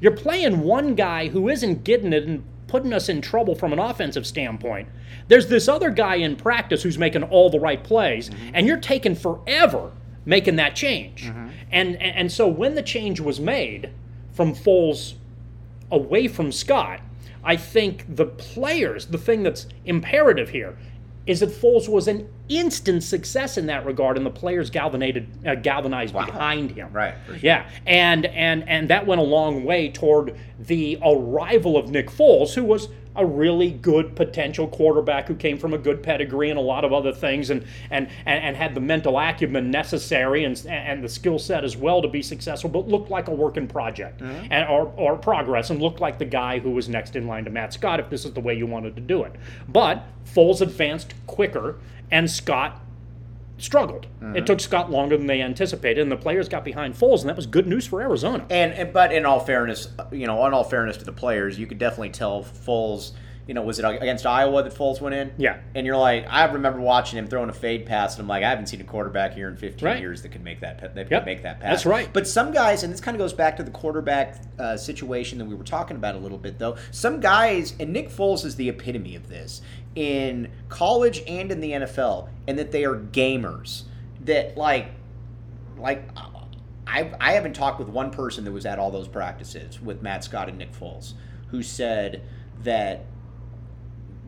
you're 0.00 0.12
playing 0.12 0.60
one 0.60 0.94
guy 0.94 1.28
who 1.28 1.48
isn't 1.48 1.84
getting 1.84 2.12
it 2.12 2.24
and 2.24 2.44
putting 2.66 2.92
us 2.92 3.08
in 3.08 3.20
trouble 3.20 3.54
from 3.54 3.72
an 3.72 3.78
offensive 3.78 4.26
standpoint. 4.26 4.88
There's 5.28 5.48
this 5.48 5.68
other 5.68 5.90
guy 5.90 6.16
in 6.16 6.36
practice 6.36 6.82
who's 6.82 6.98
making 6.98 7.24
all 7.24 7.50
the 7.50 7.58
right 7.60 7.82
plays, 7.82 8.30
and 8.54 8.66
you're 8.66 8.78
taking 8.78 9.14
forever 9.14 9.92
making 10.26 10.56
that 10.56 10.76
change. 10.76 11.24
And, 11.72 11.96
and 11.96 12.16
and 12.16 12.32
so 12.32 12.46
when 12.46 12.74
the 12.74 12.82
change 12.82 13.20
was 13.20 13.40
made 13.40 13.90
from 14.32 14.54
Foles 14.54 15.14
away 15.90 16.28
from 16.28 16.52
Scott, 16.52 17.00
I 17.42 17.56
think 17.56 18.04
the 18.16 18.26
players, 18.26 19.06
the 19.06 19.18
thing 19.18 19.42
that's 19.42 19.66
imperative 19.86 20.50
here, 20.50 20.76
is 21.26 21.40
that 21.40 21.50
Foles 21.50 21.88
was 21.88 22.08
an 22.08 22.28
instant 22.48 23.02
success 23.02 23.58
in 23.58 23.66
that 23.66 23.84
regard, 23.84 24.16
and 24.16 24.26
the 24.26 24.30
players 24.30 24.70
galvanized, 24.70 25.26
uh, 25.46 25.54
galvanized 25.54 26.12
behind 26.12 26.72
him. 26.72 26.92
Right, 26.92 27.14
sure. 27.26 27.36
Yeah, 27.36 27.68
and 27.86 28.26
and 28.26 28.68
and 28.68 28.88
that 28.88 29.06
went 29.06 29.20
a 29.20 29.24
long 29.24 29.64
way 29.64 29.90
toward 29.90 30.38
the 30.58 30.98
arrival 31.04 31.76
of 31.76 31.90
Nick 31.90 32.10
Foles, 32.10 32.54
who 32.54 32.64
was 32.64 32.88
a 33.20 33.24
really 33.24 33.70
good 33.70 34.16
potential 34.16 34.66
quarterback 34.66 35.28
who 35.28 35.34
came 35.34 35.58
from 35.58 35.74
a 35.74 35.78
good 35.78 36.02
pedigree 36.02 36.50
and 36.50 36.58
a 36.58 36.62
lot 36.62 36.84
of 36.84 36.92
other 36.92 37.12
things, 37.12 37.50
and 37.50 37.64
and 37.90 38.08
and, 38.26 38.44
and 38.44 38.56
had 38.56 38.74
the 38.74 38.80
mental 38.80 39.18
acumen 39.18 39.70
necessary 39.70 40.44
and 40.44 40.64
and 40.68 41.04
the 41.04 41.08
skill 41.08 41.38
set 41.38 41.62
as 41.64 41.76
well 41.76 42.02
to 42.02 42.08
be 42.08 42.22
successful, 42.22 42.70
but 42.70 42.88
looked 42.88 43.10
like 43.10 43.28
a 43.28 43.34
working 43.34 43.68
project 43.68 44.20
mm-hmm. 44.20 44.46
and 44.50 44.68
or, 44.68 44.92
or 44.96 45.16
progress, 45.16 45.70
and 45.70 45.80
looked 45.80 46.00
like 46.00 46.18
the 46.18 46.24
guy 46.24 46.58
who 46.58 46.70
was 46.70 46.88
next 46.88 47.14
in 47.14 47.26
line 47.26 47.44
to 47.44 47.50
Matt 47.50 47.72
Scott 47.72 48.00
if 48.00 48.10
this 48.10 48.24
is 48.24 48.32
the 48.32 48.40
way 48.40 48.54
you 48.54 48.66
wanted 48.66 48.96
to 48.96 49.02
do 49.02 49.22
it. 49.22 49.32
But 49.68 50.04
Foles 50.24 50.60
advanced 50.60 51.14
quicker, 51.26 51.76
and 52.10 52.30
Scott 52.30 52.80
struggled. 53.62 54.06
It 54.34 54.46
took 54.46 54.60
Scott 54.60 54.90
longer 54.90 55.16
than 55.16 55.26
they 55.26 55.40
anticipated, 55.42 56.00
and 56.02 56.10
the 56.12 56.16
players 56.16 56.48
got 56.48 56.64
behind 56.64 56.94
Foles, 56.94 57.20
and 57.20 57.28
that 57.28 57.36
was 57.36 57.46
good 57.46 57.66
news 57.66 57.86
for 57.86 58.00
Arizona. 58.00 58.44
And, 58.50 58.72
and 58.72 58.92
but 58.92 59.12
in 59.12 59.26
all 59.26 59.40
fairness, 59.40 59.88
you 60.12 60.26
know, 60.26 60.44
in 60.46 60.54
all 60.54 60.64
fairness 60.64 60.96
to 60.98 61.04
the 61.04 61.12
players, 61.12 61.58
you 61.58 61.66
could 61.66 61.78
definitely 61.78 62.10
tell 62.10 62.42
Foles. 62.42 63.12
You 63.46 63.54
know, 63.54 63.62
was 63.62 63.80
it 63.80 63.84
against 63.84 64.26
Iowa 64.26 64.62
that 64.62 64.72
Foles 64.72 65.00
went 65.00 65.12
in? 65.16 65.32
Yeah. 65.36 65.58
And 65.74 65.84
you're 65.84 65.96
like, 65.96 66.24
I 66.30 66.44
remember 66.44 66.78
watching 66.78 67.18
him 67.18 67.26
throwing 67.26 67.48
a 67.50 67.52
fade 67.52 67.84
pass, 67.84 68.14
and 68.14 68.22
I'm 68.22 68.28
like, 68.28 68.44
I 68.44 68.48
haven't 68.50 68.66
seen 68.66 68.80
a 68.80 68.84
quarterback 68.84 69.34
here 69.34 69.48
in 69.48 69.56
15 69.56 69.84
Right. 69.84 69.98
years 69.98 70.22
that 70.22 70.28
could 70.28 70.44
make 70.44 70.60
that 70.60 70.94
that 70.94 70.96
Yep. 70.96 71.08
could 71.08 71.26
make 71.26 71.42
that 71.42 71.58
pass. 71.58 71.70
That's 71.70 71.86
right. 71.86 72.08
But 72.12 72.28
some 72.28 72.52
guys, 72.52 72.84
and 72.84 72.92
this 72.92 73.00
kind 73.00 73.16
of 73.16 73.18
goes 73.18 73.32
back 73.32 73.56
to 73.56 73.64
the 73.64 73.72
quarterback 73.72 74.36
uh, 74.60 74.76
situation 74.76 75.38
that 75.38 75.46
we 75.46 75.56
were 75.56 75.64
talking 75.64 75.96
about 75.96 76.14
a 76.14 76.18
little 76.18 76.38
bit, 76.38 76.60
though. 76.60 76.76
Some 76.92 77.18
guys, 77.18 77.74
and 77.80 77.92
Nick 77.92 78.08
Foles 78.10 78.44
is 78.44 78.54
the 78.54 78.68
epitome 78.68 79.16
of 79.16 79.28
this 79.28 79.62
in 79.94 80.50
college 80.68 81.22
and 81.26 81.50
in 81.50 81.60
the 81.60 81.72
NFL, 81.72 82.28
and 82.46 82.58
that 82.58 82.72
they 82.72 82.84
are 82.84 82.96
gamers. 82.96 83.84
That 84.24 84.56
like 84.56 84.90
like 85.78 86.08
I 86.86 87.10
I 87.20 87.32
haven't 87.32 87.54
talked 87.54 87.78
with 87.78 87.88
one 87.88 88.10
person 88.10 88.44
that 88.44 88.52
was 88.52 88.66
at 88.66 88.78
all 88.78 88.90
those 88.90 89.08
practices 89.08 89.80
with 89.80 90.02
Matt 90.02 90.24
Scott 90.24 90.48
and 90.48 90.58
Nick 90.58 90.72
Foles 90.72 91.14
who 91.48 91.62
said 91.62 92.22
that 92.62 93.04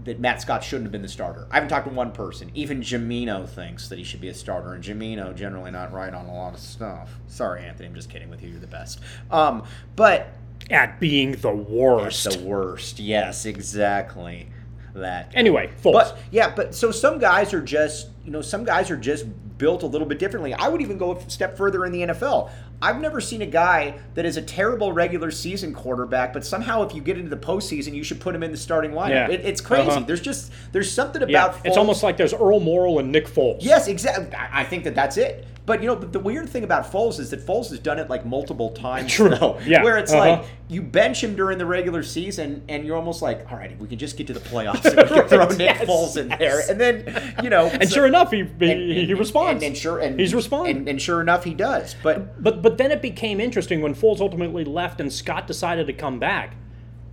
that 0.05 0.19
Matt 0.19 0.41
Scott 0.41 0.65
shouldn't 0.65 0.87
have 0.87 0.93
been 0.93 1.03
the 1.03 1.09
starter. 1.09 1.47
I 1.51 1.55
haven't 1.55 1.69
talked 1.69 1.87
to 1.87 1.95
one 1.95 2.11
person. 2.11 2.51
Even 2.55 2.81
Gimino 2.81 3.49
thinks 3.49 3.89
that 3.89 3.99
he 3.99 4.05
should 4.05 4.21
be 4.21 4.29
a 4.29 4.35
starter, 4.35 4.73
and 4.73 4.83
Gimino 4.83 5.33
generally 5.33 5.71
not 5.71 5.93
right 5.93 6.13
on 6.13 6.27
a 6.27 6.35
lot 6.35 6.55
of 6.55 6.61
stuff. 6.61 7.21
Sorry, 7.29 7.65
Anthony, 7.65 7.89
I'm 7.89 7.95
just 7.95 8.11
kidding 8.11 8.29
with 8.29 8.43
you. 8.43 8.49
You're 8.51 8.59
the 8.59 8.67
best. 8.67 8.99
Um, 9.31 9.63
but 9.95 10.35
At 10.71 10.99
being 10.99 11.33
the 11.33 11.55
worst. 11.55 12.25
the 12.29 12.45
worst. 12.45 12.99
Yes, 12.99 13.47
exactly. 13.47 14.49
That. 14.95 15.33
anyway, 15.35 15.71
Foles. 15.83 15.93
But 15.93 16.19
yeah, 16.31 16.55
but 16.55 16.75
so 16.75 16.91
some 16.91 17.19
guys 17.19 17.55
are 17.55 17.63
just 17.63 18.09
you 18.25 18.31
know 18.31 18.43
some 18.43 18.65
guys 18.65 18.91
are 18.91 18.97
just 18.97 19.27
built 19.57 19.83
a 19.83 19.87
little 19.87 20.07
bit 20.07 20.19
differently. 20.19 20.53
I 20.55 20.69
would 20.69 20.83
even 20.83 20.99
go 20.99 21.17
a 21.17 21.31
step 21.31 21.57
further 21.57 21.85
in 21.87 21.93
the 21.93 22.01
NFL. 22.01 22.51
I've 22.83 23.01
never 23.01 23.21
seen 23.21 23.41
a 23.43 23.47
guy 23.47 23.95
that 24.15 24.25
is 24.27 24.37
a 24.37 24.43
terrible 24.43 24.93
regular 24.93 25.31
season 25.31 25.73
quarterback, 25.73 26.33
but 26.33 26.45
somehow 26.45 26.83
if 26.83 26.95
you 26.95 27.01
get 27.01 27.17
into 27.17 27.31
the 27.31 27.37
postseason, 27.37 27.95
you 27.95 28.03
should 28.03 28.21
put 28.21 28.35
him 28.35 28.43
in 28.43 28.51
the 28.51 28.57
starting 28.59 28.91
lineup. 28.91 29.11
Yeah. 29.11 29.29
It, 29.31 29.41
it's 29.45 29.61
crazy. 29.61 29.89
Uh-huh. 29.89 30.01
There's 30.01 30.21
just 30.21 30.53
there's 30.73 30.91
something 30.91 31.23
yeah, 31.29 31.47
about 31.47 31.65
it's 31.65 31.77
almost 31.77 32.03
like 32.03 32.17
there's 32.17 32.35
Earl 32.35 32.61
Morrall 32.61 32.99
and 32.99 33.13
Nick 33.13 33.29
Foles. 33.29 33.59
Yes, 33.61 33.87
exactly. 33.89 34.35
I 34.35 34.63
I 34.63 34.65
think 34.65 34.85
that 34.85 34.95
that's 34.97 35.17
it. 35.17 35.47
But 35.65 35.81
you 35.81 35.87
know, 35.87 35.95
the, 35.95 36.07
the 36.09 36.19
weird 36.19 36.49
thing 36.49 36.65
about 36.65 36.91
Foles 36.91 37.21
is 37.21 37.31
that 37.31 37.47
Foles 37.47 37.71
has 37.71 37.79
done 37.79 38.01
it 38.01 38.11
like 38.11 38.27
multiple 38.27 38.71
times. 38.71 39.13
True. 39.13 39.29
Though, 39.29 39.61
Yeah. 39.65 39.85
Where 39.85 39.97
it's 39.97 40.13
Uh-huh. 40.13 40.39
like 40.41 40.45
you 40.69 40.83
bench 40.83 41.23
him 41.23 41.37
during 41.37 41.59
the 41.59 41.67
regular 41.67 42.03
season, 42.03 42.63
and 42.69 42.85
you're 42.85 42.97
almost 42.97 43.23
like, 43.23 43.47
all 43.53 43.59
right, 43.59 43.79
we 43.79 43.87
can 43.87 43.97
just 43.99 44.17
get 44.17 44.27
to 44.27 44.33
the 44.33 44.41
playoffs, 44.41 44.85
and 44.87 44.97
we 44.97 45.05
can 45.17 45.29
throw 45.29 45.47
Nick 45.51 45.59
yes, 45.79 45.85
Foles 45.89 46.17
in 46.21 46.31
yes. 46.31 46.39
there, 46.41 46.63
and 46.69 46.81
then 46.81 47.35
you 47.45 47.49
know, 47.51 47.67
And 47.67 47.89
so- 47.89 47.95
sure 47.95 48.07
enough, 48.09 48.33
he 48.33 48.39
he, 48.59 48.73
and- 48.73 49.07
he 49.07 49.15
responds. 49.15 49.63
And, 49.63 49.71
and 49.73 49.77
sure, 49.77 50.01
and 50.01 50.19
he's 50.19 50.35
responding. 50.35 50.79
And, 50.79 50.89
and 50.89 51.01
sure 51.01 51.21
enough, 51.21 51.45
he 51.45 51.55
does. 51.55 51.95
But 52.03 52.43
But 52.43 52.61
but 52.61 52.72
then 52.79 52.91
it 52.91 53.03
became 53.03 53.41
interesting 53.41 53.81
when 53.83 53.95
Foles 53.95 54.21
ultimately 54.21 54.65
left 54.65 55.01
and 55.01 55.13
Scott 55.13 55.47
decided 55.47 55.87
to 55.87 55.93
come 55.93 56.19
back. 56.19 56.57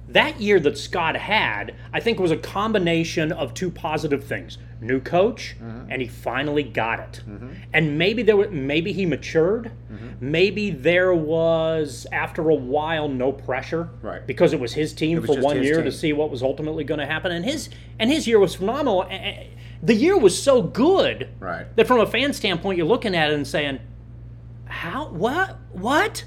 That 0.10 0.42
year 0.42 0.60
that 0.62 0.76
Scott 0.76 1.16
had, 1.16 1.76
I 1.94 2.00
think, 2.00 2.20
was 2.20 2.32
a 2.32 2.38
combination 2.38 3.32
of 3.32 3.54
two 3.54 3.70
positive 3.70 4.24
things: 4.24 4.58
new 4.82 5.00
coach, 5.00 5.56
Mm-hmm. 5.62 5.92
and 5.92 6.02
he 6.02 6.08
finally 6.08 6.64
got 6.64 7.00
it. 7.00 7.22
And 7.74 8.00
maybe 8.00 8.24
there 8.24 8.36
were, 8.36 8.50
maybe 8.50 8.92
he 8.92 9.06
matured. 9.06 9.70
Mm-hmm. 9.92 10.32
Maybe 10.32 10.72
there 10.72 11.14
was 11.14 12.08
after 12.12 12.50
a 12.50 12.56
while 12.56 13.08
no 13.08 13.32
pressure, 13.32 13.90
Right. 14.02 14.26
Because 14.26 14.52
it 14.52 14.60
was 14.60 14.74
his 14.74 14.94
team 14.94 15.22
was 15.22 15.30
for 15.36 15.42
one 15.42 15.62
year 15.62 15.76
team. 15.76 15.86
to 15.86 15.92
see 15.92 16.12
what 16.12 16.32
was 16.32 16.42
ultimately 16.42 16.84
going 16.84 17.00
to 17.00 17.06
happen, 17.06 17.32
and 17.32 17.46
his 17.46 17.70
and 18.00 18.10
his 18.10 18.28
year 18.28 18.40
was 18.40 18.56
phenomenal. 18.56 19.06
The 19.84 19.94
year 19.96 20.18
was 20.18 20.42
so 20.42 20.64
good 20.64 21.30
Right. 21.40 21.68
that 21.76 21.86
from 21.86 22.00
a 22.00 22.08
fan 22.08 22.34
standpoint, 22.34 22.78
you're 22.80 22.88
looking 22.88 23.14
at 23.14 23.30
it 23.30 23.36
and 23.36 23.48
saying, 23.48 23.80
"How? 24.80 25.08
What? 25.10 25.58
What?" 25.74 26.24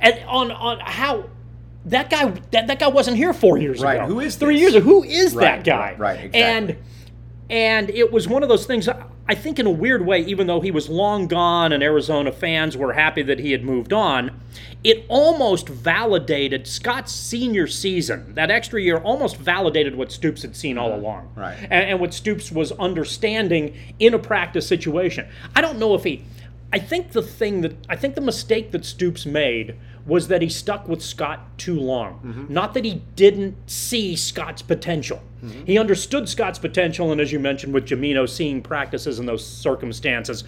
And 0.00 0.14
on 0.26 0.50
on 0.50 0.80
how 0.80 1.24
that 1.84 2.08
guy 2.10 2.32
that, 2.52 2.66
that 2.68 2.78
guy 2.78 2.88
wasn't 2.88 3.16
here 3.16 3.32
four 3.32 3.58
years 3.58 3.80
Right, 3.82 3.96
ago. 3.96 4.06
who 4.06 4.20
is 4.20 4.36
three 4.36 4.54
this? 4.54 4.60
years 4.62 4.74
ago? 4.76 4.84
Who 4.84 5.02
is 5.04 5.34
Right, 5.34 5.42
that 5.44 5.64
guy? 5.64 5.78
right, 5.90 5.98
right, 5.98 6.24
exactly. 6.24 6.40
And 6.42 6.76
and 7.50 7.90
it 7.90 8.10
was 8.12 8.26
one 8.28 8.42
of 8.42 8.48
those 8.48 8.66
things. 8.66 8.88
I 9.28 9.34
think 9.36 9.58
in 9.58 9.66
a 9.66 9.70
weird 9.70 10.04
way, 10.04 10.20
even 10.24 10.46
though 10.48 10.60
he 10.60 10.70
was 10.70 10.88
long 10.88 11.26
gone 11.28 11.72
and 11.72 11.82
Arizona 11.82 12.32
fans 12.32 12.76
were 12.76 12.92
happy 12.94 13.22
that 13.22 13.38
he 13.38 13.52
had 13.52 13.62
moved 13.64 13.92
on, 13.92 14.40
it 14.82 15.04
almost 15.08 15.68
validated 15.68 16.66
Scott's 16.66 17.12
senior 17.12 17.66
season. 17.68 18.34
That 18.34 18.50
extra 18.50 18.80
year 18.82 18.98
almost 18.98 19.36
validated 19.36 19.94
what 19.94 20.10
Stoops 20.10 20.42
had 20.42 20.56
seen 20.56 20.76
all 20.76 20.92
along. 20.94 21.28
Right. 21.36 21.56
And, 21.62 21.90
and 21.90 22.00
what 22.00 22.12
Stoops 22.14 22.50
was 22.50 22.72
understanding 22.72 23.74
in 24.00 24.12
a 24.14 24.18
practice 24.18 24.66
situation. 24.66 25.26
I 25.54 25.60
don't 25.60 25.78
know 25.78 25.94
if 25.94 26.04
he. 26.04 26.24
I 26.72 26.78
think 26.78 27.12
the 27.12 27.22
thing 27.22 27.60
that 27.60 27.74
I 27.88 27.96
think 27.96 28.14
the 28.14 28.22
mistake 28.22 28.70
that 28.72 28.84
Stoops 28.84 29.26
made 29.26 29.76
was 30.06 30.28
that 30.28 30.42
he 30.42 30.48
stuck 30.48 30.88
with 30.88 31.02
Scott 31.02 31.58
too 31.58 31.78
long. 31.78 32.14
Mm-hmm. 32.14 32.52
Not 32.52 32.74
that 32.74 32.84
he 32.84 33.02
didn't 33.14 33.70
see 33.70 34.16
Scott's 34.16 34.62
potential. 34.62 35.22
Mm-hmm. 35.44 35.64
He 35.64 35.78
understood 35.78 36.28
Scott's 36.28 36.58
potential, 36.58 37.12
and 37.12 37.20
as 37.20 37.30
you 37.30 37.38
mentioned 37.38 37.74
with 37.74 37.86
Gimino 37.86 38.28
seeing 38.28 38.62
practices 38.62 39.18
in 39.18 39.26
those 39.26 39.46
circumstances, 39.46 40.44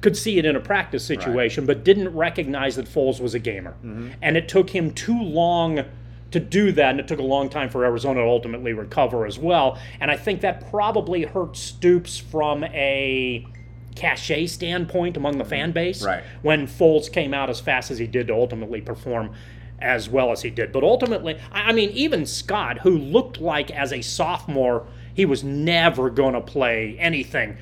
could 0.00 0.16
see 0.16 0.38
it 0.38 0.44
in 0.44 0.56
a 0.56 0.60
practice 0.60 1.04
situation, 1.04 1.66
but 1.66 1.84
didn't 1.84 2.14
recognize 2.14 2.76
that 2.76 2.86
Foles 2.86 3.20
was 3.20 3.34
a 3.34 3.38
gamer. 3.38 3.72
Mm-hmm. 3.84 4.10
And 4.22 4.36
it 4.36 4.48
took 4.48 4.70
him 4.70 4.92
too 4.92 5.22
long 5.22 5.84
to 6.30 6.40
do 6.40 6.72
that, 6.72 6.90
and 6.90 7.00
it 7.00 7.08
took 7.08 7.18
a 7.18 7.24
long 7.24 7.48
time 7.48 7.68
for 7.68 7.84
Arizona 7.84 8.20
to 8.20 8.26
ultimately 8.26 8.72
recover 8.72 9.26
as 9.26 9.38
well. 9.38 9.78
And 10.00 10.10
I 10.10 10.16
think 10.16 10.40
that 10.40 10.70
probably 10.70 11.24
hurt 11.24 11.56
Stoops 11.56 12.18
from 12.18 12.64
a 12.64 13.46
cachet 13.94 14.46
standpoint 14.46 15.16
among 15.16 15.38
the 15.38 15.44
fan 15.44 15.72
base 15.72 15.98
Mm-hmm. 15.98 16.06
Right. 16.06 16.22
when 16.42 16.66
Foles 16.66 17.10
came 17.12 17.34
out 17.34 17.50
as 17.50 17.60
fast 17.60 17.90
as 17.90 17.98
he 17.98 18.06
did 18.06 18.28
to 18.28 18.34
ultimately 18.34 18.80
perform 18.80 19.32
as 19.80 20.08
well 20.08 20.30
as 20.30 20.42
he 20.42 20.50
did. 20.50 20.72
But 20.72 20.84
ultimately, 20.84 21.38
I 21.52 21.72
mean, 21.72 21.90
even 21.90 22.26
Scott, 22.26 22.78
who 22.80 22.98
looked 22.98 23.40
like 23.40 23.70
as 23.70 23.92
a 23.92 24.02
sophomore, 24.02 24.86
he 25.14 25.24
was 25.24 25.42
never 25.42 26.10
going 26.10 26.34
to 26.34 26.40
play 26.40 26.96
anything. 26.98 27.56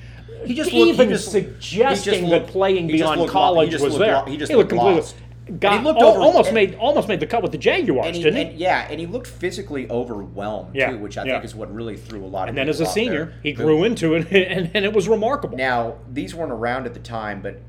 He 0.45 0.53
just 0.53 0.71
even 0.71 0.87
looked- 0.97 1.09
he 1.09 1.15
just- 1.15 1.31
suggesting 1.31 2.13
he 2.13 2.19
just 2.19 2.29
looked- 2.31 2.45
that 2.47 2.51
playing 2.51 2.87
beyond 2.87 3.21
lo- 3.21 3.27
college 3.27 3.71
just 3.71 3.83
was 3.83 3.93
looked 3.93 4.05
there. 4.05 4.15
lo- 4.17 4.25
he 4.25 4.37
just 4.37 4.51
looked 4.51 4.57
looked 4.57 4.69
completely. 4.71 4.95
lost. 5.01 5.15
Got, 5.49 5.79
he 5.79 5.83
looked 5.83 6.01
al- 6.01 6.09
over- 6.09 6.19
almost 6.21 6.49
and- 6.49 6.55
made 6.55 6.75
almost 6.75 7.07
made 7.07 7.19
the 7.19 7.25
cut 7.27 7.41
with 7.41 7.51
the 7.51 7.57
Jaguars, 7.57 8.07
And 8.07 8.15
he, 8.15 8.23
didn't 8.23 8.37
he? 8.37 8.43
and, 8.51 8.59
yeah, 8.59 8.87
and 8.89 8.99
he 8.99 9.05
looked 9.05 9.27
physically 9.27 9.89
overwhelmed 9.89 10.75
Yeah, 10.75 10.91
too, 10.91 10.97
which 10.99 11.17
I 11.17 11.23
yeah. 11.25 11.33
think 11.33 11.45
is 11.45 11.55
what 11.55 11.73
really 11.73 11.97
threw 11.97 12.23
a 12.23 12.27
lot 12.27 12.43
of. 12.43 12.49
and 12.49 12.57
then 12.57 12.69
as 12.69 12.79
a 12.79 12.85
senior, 12.85 13.25
there. 13.25 13.33
he 13.43 13.53
grew 13.53 13.83
into 13.83 14.13
it, 14.15 14.27
and, 14.31 14.69
and 14.73 14.85
it 14.85 14.93
was 14.93 15.07
remarkable. 15.07 15.57
Now, 15.57 15.95
these 16.11 16.35
weren't 16.35 16.51
around 16.51 16.85
at 16.85 16.93
the 16.93 16.99
time, 16.99 17.41
but 17.41 17.59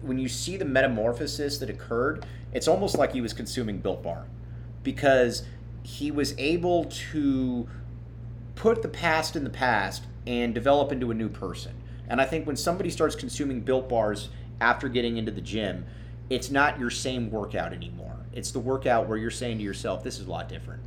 when 0.00 0.18
you 0.18 0.28
see 0.28 0.56
the 0.56 0.64
metamorphosis 0.64 1.58
that 1.58 1.70
occurred, 1.70 2.26
it's 2.52 2.66
almost 2.66 2.98
like 2.98 3.12
he 3.12 3.20
was 3.20 3.32
consuming 3.32 3.78
Built 3.78 4.02
Bar 4.02 4.24
because 4.82 5.44
he 5.84 6.10
was 6.10 6.34
able 6.38 6.84
to 6.86 7.68
put 8.54 8.82
the 8.82 8.88
past 8.88 9.36
in 9.36 9.44
the 9.44 9.50
past 9.50 10.04
and 10.26 10.54
develop 10.54 10.92
into 10.92 11.10
a 11.10 11.14
new 11.14 11.28
person. 11.28 11.72
And 12.08 12.20
I 12.20 12.24
think 12.24 12.46
when 12.46 12.56
somebody 12.56 12.90
starts 12.90 13.14
consuming 13.16 13.60
Built 13.60 13.88
Bars 13.88 14.28
after 14.60 14.88
getting 14.88 15.16
into 15.16 15.32
the 15.32 15.40
gym, 15.40 15.86
it's 16.30 16.50
not 16.50 16.78
your 16.78 16.90
same 16.90 17.30
workout 17.30 17.72
anymore. 17.72 18.16
It's 18.32 18.50
the 18.50 18.58
workout 18.60 19.08
where 19.08 19.18
you're 19.18 19.30
saying 19.30 19.58
to 19.58 19.64
yourself, 19.64 20.02
this 20.02 20.18
is 20.18 20.26
a 20.26 20.30
lot 20.30 20.48
different. 20.48 20.82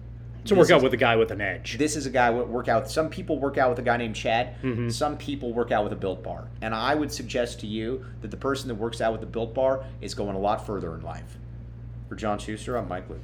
to 0.45 0.55
work 0.55 0.69
out 0.71 0.81
with 0.83 0.93
a 0.93 0.97
guy 0.97 1.15
with 1.15 1.31
an 1.31 1.41
edge. 1.41 1.77
This 1.77 1.95
is 1.95 2.05
a 2.05 2.09
guy 2.09 2.29
would 2.29 2.47
work 2.47 2.67
out. 2.67 2.89
Some 2.89 3.09
people 3.09 3.39
work 3.39 3.57
out 3.57 3.69
with 3.69 3.79
a 3.79 3.83
guy 3.83 3.97
named 3.97 4.15
Chad. 4.15 4.61
Mm-hmm. 4.61 4.89
Some 4.89 5.17
people 5.17 5.53
work 5.53 5.71
out 5.71 5.83
with 5.83 5.93
a 5.93 5.95
built 5.95 6.23
bar. 6.23 6.47
And 6.61 6.73
I 6.73 6.95
would 6.95 7.11
suggest 7.11 7.59
to 7.61 7.67
you 7.67 8.05
that 8.21 8.31
the 8.31 8.37
person 8.37 8.67
that 8.67 8.75
works 8.75 9.01
out 9.01 9.11
with 9.11 9.23
a 9.23 9.27
built 9.27 9.53
bar 9.53 9.83
is 10.01 10.13
going 10.13 10.35
a 10.35 10.39
lot 10.39 10.65
further 10.65 10.93
in 10.95 11.01
life. 11.01 11.37
For 12.09 12.15
John 12.15 12.37
Schuster, 12.37 12.77
I'm 12.77 12.87
Mike 12.87 13.09
Luke. 13.09 13.19